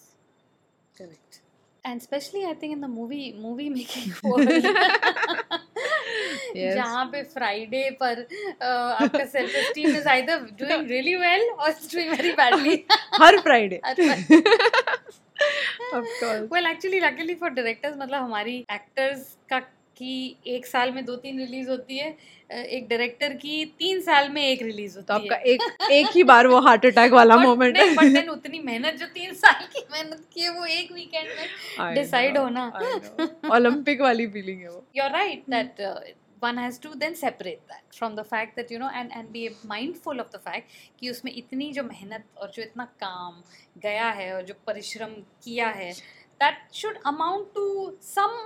[0.97, 1.41] correct.
[1.85, 4.66] And especially, I think in the movie movie making world,
[6.58, 6.76] Yes.
[6.76, 8.22] जहाँ पे Friday पर
[8.62, 12.84] आपका self esteem is either doing really well or doing very badly
[13.22, 13.80] her Friday
[16.54, 19.60] well actually luckily for directors मतलब हमारी actors का
[20.00, 20.16] की
[20.48, 22.10] एक साल में दो तीन रिलीज़ होती है
[22.50, 26.24] एक डायरेक्टर की तीन साल में एक रिलीज़ तो होती आपका है एक एक ही
[26.32, 29.84] बार वो हार्ट अटैक वाला मोमेंट है बट देन उतनी मेहनत जो तीन साल की
[29.94, 32.66] मेहनत की है वो एक वीकेंड में decide होना।
[33.56, 35.96] ओलंपिक वाली फीलिंग है वो। You're right that uh,
[36.44, 39.48] one has to then separate that from the fact that you know and and be
[39.66, 43.42] mindful of the fact कि उसमें इतनी जो मेहनत और जो इतना काम
[43.82, 45.14] गया है और जो परिश्रम
[45.44, 45.92] किया है
[46.42, 48.38] that should amount to some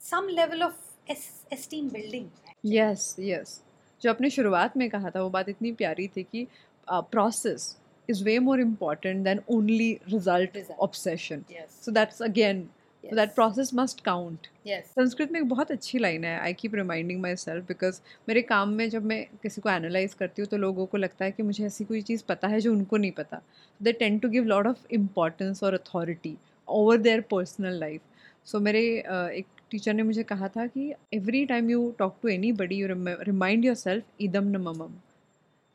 [0.00, 2.28] some level of esteem building
[2.66, 3.60] yes yes
[4.02, 6.46] जो आपने शुरुआत में कहा था वो बात इतनी प्यारी थी कि
[6.88, 7.76] process
[8.08, 11.44] is way more important than only result obsession
[11.82, 12.68] so that's again
[13.06, 13.14] yes.
[13.16, 14.88] That process must count yes.
[14.90, 18.88] Sanskrit में एक बहुत अच्छी लाइन है I keep reminding myself because मेरे काम में
[18.90, 21.84] जब मैं किसी को एनालाइज करती हूँ तो लोगों को लगता है कि मुझे ऐसी
[21.84, 23.40] कोई चीज़ पता है जो उनको नहीं पता।
[23.80, 26.36] They tend to give lot of importance और authority
[26.68, 28.00] over their personal life
[28.44, 32.28] so मेरे uh, एक टीचर ने मुझे कहा था कि every time you talk to
[32.52, 34.94] anybody you remind yourself इदम न ममम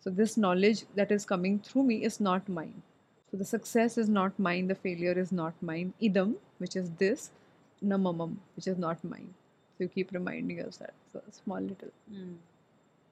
[0.05, 2.81] so this knowledge that is coming through me is not mind
[3.31, 5.93] So the success is not mine, the failure is not mine.
[6.01, 7.31] Idam, which is this,
[7.83, 9.33] namamam, which is not mine.
[9.77, 10.91] So you keep reminding yourself.
[11.13, 11.91] So small little.
[12.13, 12.35] Mm.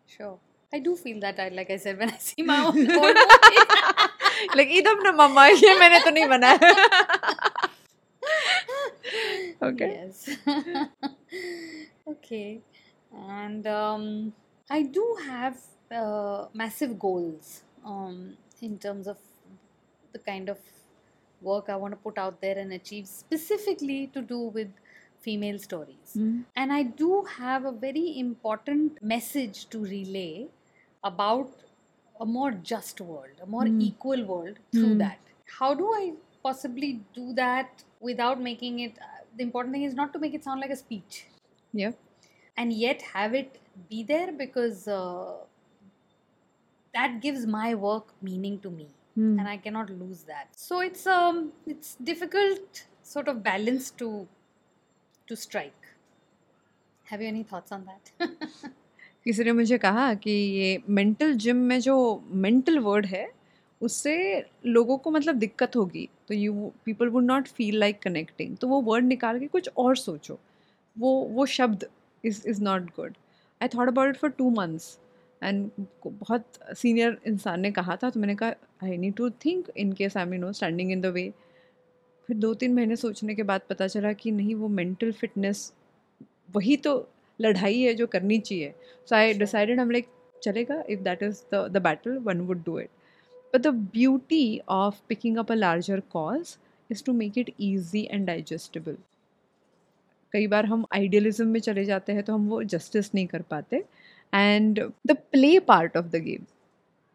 [0.06, 0.38] Sure.
[0.74, 3.18] I do feel that, I, like I said, when I see my own old
[4.56, 6.60] Like, idam namama, ye maine to nahi banaya.
[9.62, 9.90] okay.
[10.00, 10.30] Yes.
[12.08, 12.62] okay.
[13.14, 14.34] And um,
[14.70, 15.58] I do have
[15.92, 19.18] uh, massive goals um, in terms of
[20.12, 20.58] the kind of
[21.42, 24.68] work I want to put out there and achieve, specifically to do with
[25.22, 26.14] female stories.
[26.18, 26.44] Mm.
[26.56, 30.48] And I do have a very important message to relay
[31.04, 31.50] about
[32.20, 33.82] a more just world, a more Mm.
[33.90, 35.00] equal world through Mm.
[35.00, 35.20] that.
[35.60, 38.98] How do I possibly do that without making it?
[39.00, 41.18] uh, The important thing is not to make it sound like a speech
[41.82, 41.92] Yeah.
[42.58, 43.60] and yet have it
[43.92, 45.36] be there because uh,
[46.94, 49.40] that gives my work meaning to me Hmm.
[49.40, 50.48] and I cannot lose that.
[50.56, 54.28] So it's um it's difficult sort of balance to
[55.28, 55.90] to strike.
[57.06, 58.14] Have you any thoughts on that?
[59.26, 61.96] किसी ने मुझे कहा कि ये mental gym में जो
[62.44, 63.28] mental word है
[63.82, 64.14] उससे
[64.66, 68.82] लोगों को मतलब दिक्कत होगी तो you people would not feel like connecting तो वो
[68.82, 70.40] वर्ड निकाल के कुछ और सोचो
[70.96, 71.86] वो वो शब्द
[72.24, 73.14] is is not good
[73.62, 74.98] I thought about it for two months
[75.44, 75.70] and
[76.08, 80.18] बहुत सीनियर इंसान ने कहा था तो मैंने कहा I need to think in case
[80.18, 81.30] I mean no standing in the way
[82.30, 85.72] फिर दो तीन महीने सोचने के बाद पता चला कि नहीं वो मेंटल फिटनेस
[86.56, 86.94] वही तो
[87.40, 88.74] लड़ाई है जो करनी चाहिए।
[89.08, 90.08] सो आई डिसाइडेड हम लाइक
[90.44, 92.90] चलेगा if that is the the battle one would do it
[93.54, 96.58] but the beauty of picking up a larger cause
[96.90, 98.98] is to make it easy and digestible
[100.34, 103.84] कई बार हम आइडियलिज्म में चले जाते हैं तो हम वो जस्टिस नहीं कर पाते।
[104.33, 106.45] And the play part of the game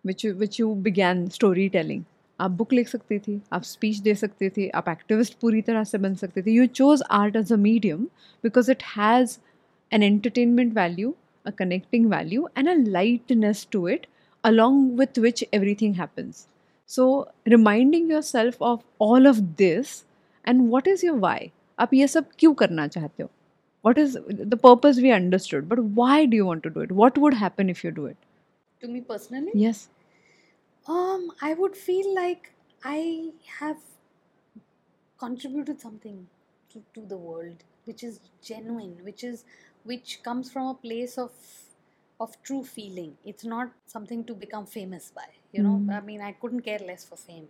[0.06, 2.04] which which you began story telling
[2.40, 5.98] आप बुक लिख सकती थी आप स्पीच दे सकते थे आप एक्टिविस्ट पूरी तरह से
[5.98, 8.04] बन सकते थे you chose art as a medium
[8.44, 9.38] because it has
[9.92, 14.08] an entertainment value, a connecting value, and a lightness to it,
[14.44, 16.48] along with which everything happens.
[16.86, 20.04] So, reminding yourself of all of this
[20.46, 21.52] and what is your why?
[21.80, 23.30] आप ये सब क्यों करना चाहते हो
[23.87, 24.19] what is
[24.55, 27.71] the purpose we understood but why do you want to do it what would happen
[27.77, 28.17] if you do it
[28.81, 29.89] to me personally, yes
[30.87, 32.53] um, I would feel like
[32.85, 33.79] I have
[35.19, 36.27] contributed something
[36.71, 39.45] to, to the world, which is genuine, which is
[39.85, 41.33] which comes from a place of
[42.21, 43.17] of true feeling.
[43.25, 45.27] It's not something to become famous by.
[45.53, 45.97] You know, Mm.
[45.97, 47.49] I mean, I couldn't care less for fame,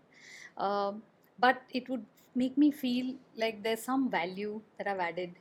[0.57, 1.03] um,
[1.39, 2.05] but it would
[2.35, 5.35] make me feel like there's some value that I've added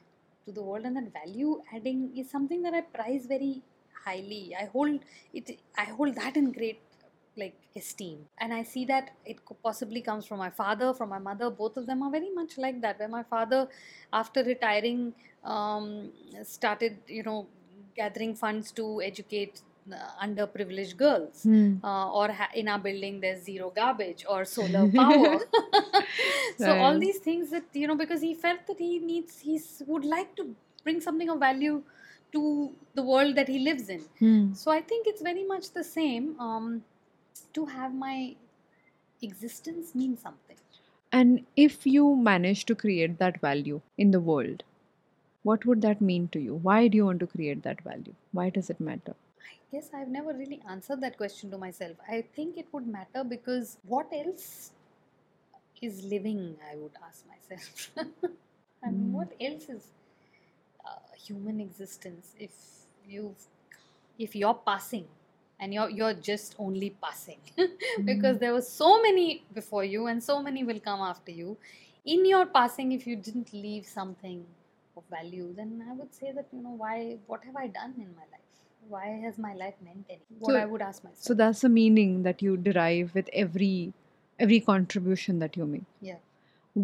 [0.45, 3.61] to the world, and that value adding is something that I prize very
[4.05, 4.55] highly.
[4.59, 4.99] I hold
[5.33, 5.59] it.
[5.77, 6.81] I hold that in great
[7.35, 11.49] like esteem and i see that it possibly comes from my father from my mother
[11.49, 13.67] both of them are very much like that where my father
[14.11, 15.13] after retiring
[15.43, 16.11] um,
[16.43, 17.47] started you know
[17.95, 19.61] gathering funds to educate
[20.25, 21.77] underprivileged girls Hmm.
[21.83, 25.39] uh, or ha- in our building there's zero garbage or solar power
[26.57, 30.05] so all these things that you know because he felt that he needs he would
[30.05, 30.45] like to
[30.83, 31.81] bring something of value
[32.31, 34.53] to the world that he lives in Hmm.
[34.53, 36.39] so I think it's very much the same.
[36.39, 36.83] Um,
[37.57, 38.35] to have my
[39.21, 40.57] existence mean something.
[41.11, 44.63] And if you manage to create that value in the world,
[45.43, 46.55] what would that mean to you?
[46.55, 48.13] Why do you want to create that value?
[48.31, 49.15] Why does it matter?
[49.45, 51.97] I guess I've never really answered that question to myself.
[52.09, 54.71] I think it would matter because what else
[55.81, 56.55] is living?
[56.71, 57.91] I would ask myself.
[58.83, 59.11] I mean, Mm.
[59.17, 59.83] what else is
[60.85, 62.35] uh, human existence?
[62.39, 62.51] If
[63.07, 63.35] you,
[64.19, 65.07] if you're passing,
[65.59, 67.39] and you're you're just only passing,
[68.11, 71.57] because there were so many before you, and so many will come after you.
[72.05, 74.45] In your passing, if you didn't leave something
[74.97, 77.17] of value, then I would say that you know why?
[77.27, 78.42] What have I done in my life?
[78.89, 80.37] Why has my life meant anything?
[80.39, 81.23] What So- I would ask myself.
[81.23, 83.93] So that's the meaning that you derive with every
[84.39, 85.83] every contribution that you make.
[86.01, 86.17] yeah.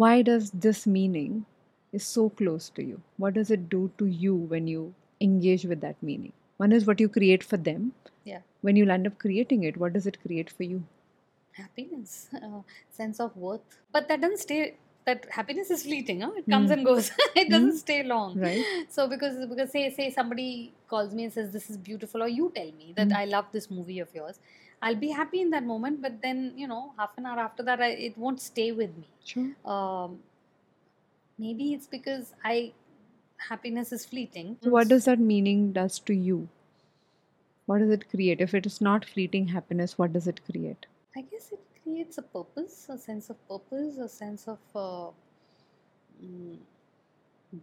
[0.02, 1.45] Why does this meaning
[1.91, 3.02] is so close to you?
[3.18, 6.32] What does it do to you when you engage with that meaning?
[6.58, 7.93] One is what you create for them.
[8.24, 8.41] Yeah.
[8.62, 10.84] When you land up creating it, what does it create for you?
[11.54, 13.62] happiness, uh, sense of worth.
[13.91, 14.78] But that doesn't stay.
[15.10, 16.22] That happiness is fleeting.
[16.28, 16.32] Huh?
[16.41, 16.78] It comes Hmm.
[16.78, 17.12] and goes.
[17.43, 17.84] it doesn't Hmm.
[17.84, 18.38] stay long.
[18.45, 18.66] Right?
[18.97, 20.47] So because because say say somebody
[20.93, 23.20] calls me and says this is beautiful, or you tell me that Hmm.
[23.22, 24.39] I love this movie of yours,
[24.88, 26.01] I'll be happy in that moment.
[26.07, 29.07] But then you know, half an hour after that, I, it won't stay with me.
[29.34, 29.49] Sure.
[29.78, 30.20] Um,
[31.38, 32.74] maybe it's because I
[33.49, 34.57] happiness is fleeting.
[34.64, 36.47] So what does that meaning does to you?
[37.66, 38.41] What does it create?
[38.41, 40.86] If it is not fleeting happiness, what does it create?
[41.16, 41.60] I guess it
[41.90, 45.10] creates a purpose, a sense of purpose, a sense of uh,
[46.24, 46.58] mm,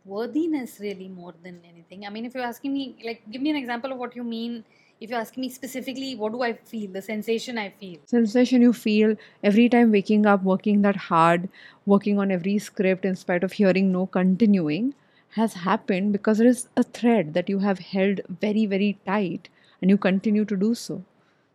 [0.04, 2.06] worthiness, really, more than anything.
[2.06, 4.64] I mean, if you're asking me, like, give me an example of what you mean.
[5.00, 6.90] If you're asking me specifically, what do I feel?
[6.90, 7.98] The sensation I feel.
[8.06, 11.48] Sensation you feel every time waking up, working that hard,
[11.84, 14.94] working on every script in spite of hearing no continuing,
[15.30, 19.50] has happened because there is a thread that you have held very, very tight
[19.82, 21.04] and you continue to do so.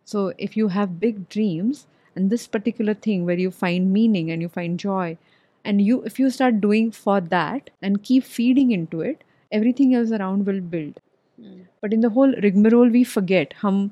[0.04, 4.41] So, if you have big dreams and this particular thing where you find meaning and
[4.41, 5.17] you find joy,
[5.65, 10.11] and you if you start doing for that and keep feeding into it, everything else
[10.11, 11.03] around will build.
[11.39, 11.57] Mm.
[11.83, 13.89] But in the whole रिगमरोल we forget हम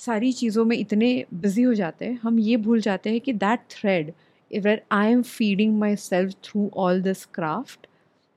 [0.00, 1.10] सारी चीज़ों में इतने
[1.42, 4.12] busy हो जाते हैं हम ये भूल जाते हैं कि that thread
[4.50, 7.86] where I am feeding myself through all this craft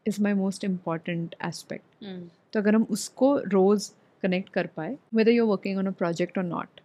[0.05, 2.21] is my most important aspect Mm.
[2.53, 3.89] तो अगर हम उसको रोज़
[4.23, 6.81] कनेक्ट कर पाए whether you are working on a project और not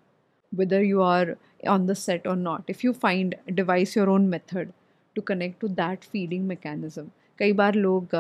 [0.53, 4.73] whether you are on the set or not if you find devise your own method
[5.17, 8.15] to connect to that feeding mechanism कई बार लोग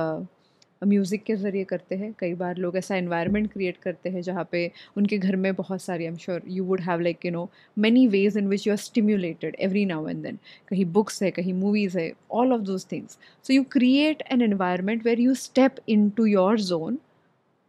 [0.82, 4.60] म्यूज़िक के ज़रिए करते हैं कई बार लोग ऐसा इन्वायरमेंट क्रिएट करते हैं जहाँ पे
[4.96, 7.48] उनके घर में बहुत सारी I am sure you would have like you know
[7.84, 10.38] many ways in which you are stimulated every now and then
[10.68, 12.10] कहीं बुक्स है कहीं मूवीज़ है
[12.40, 16.60] all of those things so you create an environment where you step into your
[16.60, 16.98] zone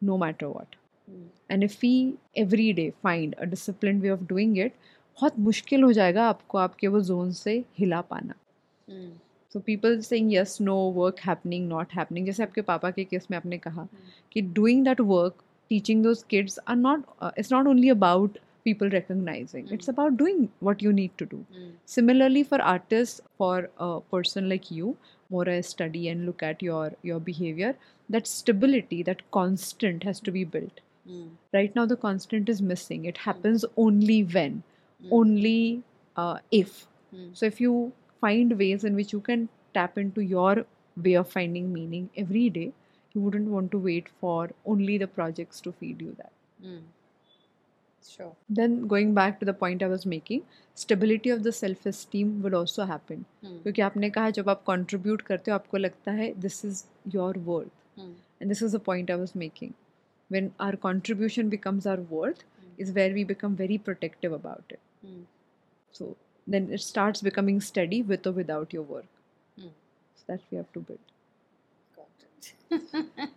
[0.02, 0.76] no matter what
[1.50, 4.74] and if we every day find a disciplined way of doing it
[5.19, 8.35] बहुत मुश्किल हो जाएगा आपको आपके वो zone से हिला पाना।
[9.53, 13.37] So people saying yes no work happening not happening जैसे आपके पापा के केस में
[13.39, 17.05] आपने कहा हम्म। कि doing that work teaching those kids are not
[17.39, 21.45] it's not only about people recognising it's about doing what you need to do
[21.89, 23.69] similarly for artist for
[24.13, 24.95] person like you
[25.33, 27.75] more I study and look at your your behaviour
[28.09, 30.81] that stability that constant has to be built
[31.55, 34.63] right now the constant is missing it happens only when
[35.12, 35.84] only
[36.16, 36.76] uh, if
[37.34, 37.74] so if you
[38.22, 40.54] find ways in which you can tap into your
[41.06, 42.68] way of finding meaning every day
[43.16, 46.34] you wouldn't want to wait for only the projects to feed you that
[48.08, 48.32] Sure.
[48.50, 50.43] then going back to the point i was making
[50.82, 53.58] stability of the self esteem will also happen Hmm.
[53.64, 56.84] क्योंकि आपने कहा जब आप contribute करते हो आपको लगता है this is
[57.16, 58.14] your worth Hmm.
[58.39, 59.74] and this is the point i was making
[60.36, 62.43] when our contribution becomes our worth
[62.86, 65.23] is where we become very protective about it Hmm.
[65.99, 69.09] so then it starts becoming steady with or without your work
[69.61, 69.73] Hmm.
[70.21, 71.13] so that we have to build
[71.97, 73.31] Got it.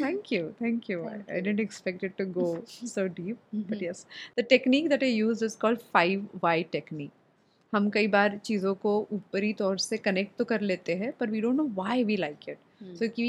[0.00, 1.42] thank you thank you Thank I you.
[1.42, 3.68] didn't expect it to go so deep mm-hmm.
[3.68, 3.84] but Mhm.
[3.88, 4.04] yes
[4.40, 7.18] the technique that i use is called 5 y technique
[7.74, 11.40] हम कई बार चीज़ों को ऊपरी तौर से connect तो कर लेते हैं पर we
[11.40, 12.94] don't know why we like it Hmm.
[12.98, 13.26] So we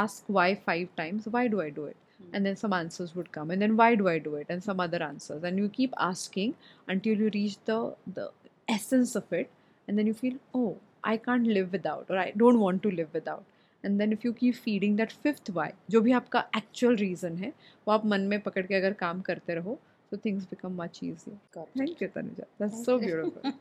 [0.00, 1.24] ask why five times.
[1.32, 1.96] Why do I do it?
[1.96, 2.05] Hmm.
[2.32, 4.46] And then some answers would come, and then why do I do it?
[4.48, 6.54] And some other answers, and you keep asking
[6.88, 8.30] until you reach the the
[8.68, 9.50] essence of it,
[9.88, 13.12] and then you feel, oh, I can't live without, or I don't want to live
[13.12, 13.44] without.
[13.84, 17.52] And then if you keep feeding that fifth why, जो भी आपका actual reason है,
[17.88, 19.78] वो आप मन में पकड़ के अगर काम करते रहो,
[20.10, 21.38] so things become much easier.
[21.52, 21.78] Got it.
[21.78, 22.48] Thank you, Tanuja.
[22.58, 23.52] That's Thank so beautiful.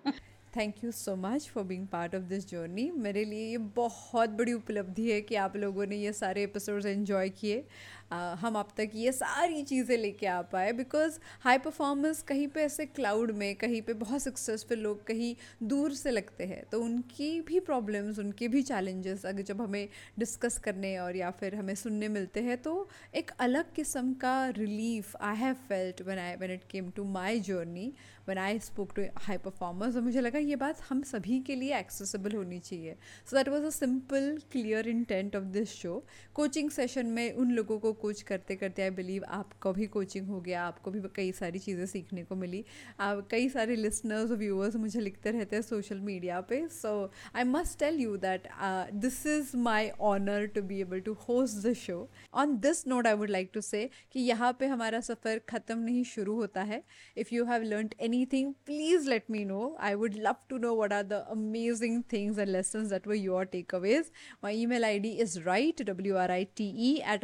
[0.58, 4.53] Thank you so much for being part of this journey मेरे लिए ये बहुत बड़ी
[4.53, 7.64] उपलब्धि है कि आप लोगों ने ये सारे एपिसोड्स एंजॉय किए
[8.12, 12.86] हम अब तक ये सारी चीज़ें लेके आ पाए बिकॉज़ हाई परफॉर्मेंस कहीं पे ऐसे
[12.86, 17.60] क्लाउड में, कहीं पे बहुत सक्सेसफुल लोग कहीं दूर से लगते हैं तो उनकी भी
[17.60, 19.88] प्रॉब्लम्स उनके भी चैलेंजेस अगर जब हमें
[20.20, 25.16] डिस्कस करने और या फिर हमें सुनने मिलते हैं तो एक अलग किस्म का relief
[25.22, 27.91] I have felt one I when it came to my journey
[28.28, 31.78] when I spoke to high performers और मुझे लगा ये बात हम सभी के लिए
[31.80, 32.95] एक्सेसिबल होनी चाहिए।
[33.30, 36.03] So that was a simple clear intent of this show
[36.34, 40.39] coaching session में उन लोगों को कोच करते करते आई बिलीव आपको भी कोचिंग हो
[40.41, 42.64] गया, आपको भी कई सारी चीज़ें सीखने को मिली।
[42.99, 46.93] आप कई सारे लिसनर्स और व्यूअर्स मुझे लिखते रहते हैं सोशल मीडिया पे। So
[47.36, 48.47] I must tell you that
[48.93, 51.97] this is my honour to be able to host the show
[52.34, 56.03] on this note I would like to say कि यहाँ पे हमारा सफ़र ख़त्म नहीं,
[56.06, 56.84] शुरू होता है।
[57.18, 59.66] If you have learn anything, please let me know.
[59.80, 63.45] I would love to know what are the amazing things and lessons that were your
[63.45, 64.10] takeaways.
[64.45, 67.24] My email id is right w-r-i-t-e at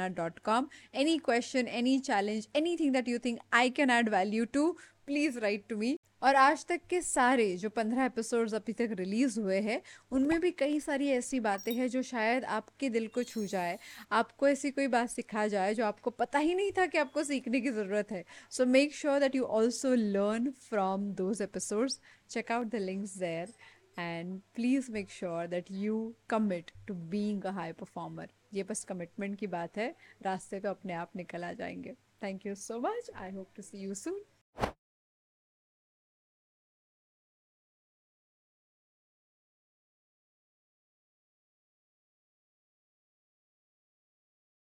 [0.00, 4.76] aditisurana.com any question, any challenge, anything that you think i can add value to,
[5.06, 5.96] please write to me.
[6.22, 9.82] और आज तक के सारे जो पंद्रह episodes अभी तक release हुए हैं,
[10.12, 13.78] उनमें भी कई सारी ऐसी बातें हैं जो शायद आपके दिल को छू जाए,
[14.12, 17.60] आपको ऐसी कोई बात सिखा जाए जो आपको पता ही नहीं था कि आपको सीखने
[17.60, 22.66] की ज़रूरत है। So make sure that you also learn from those episodes check out
[22.66, 23.54] the links there
[23.98, 29.38] and please make sure that you commit to being a high performer ये बस कमिटमेंट
[29.38, 31.92] की बात है, रास्ते तो अपने आप निकल आ जाएँगे।
[32.22, 34.20] Thank you so much I hope to see you soon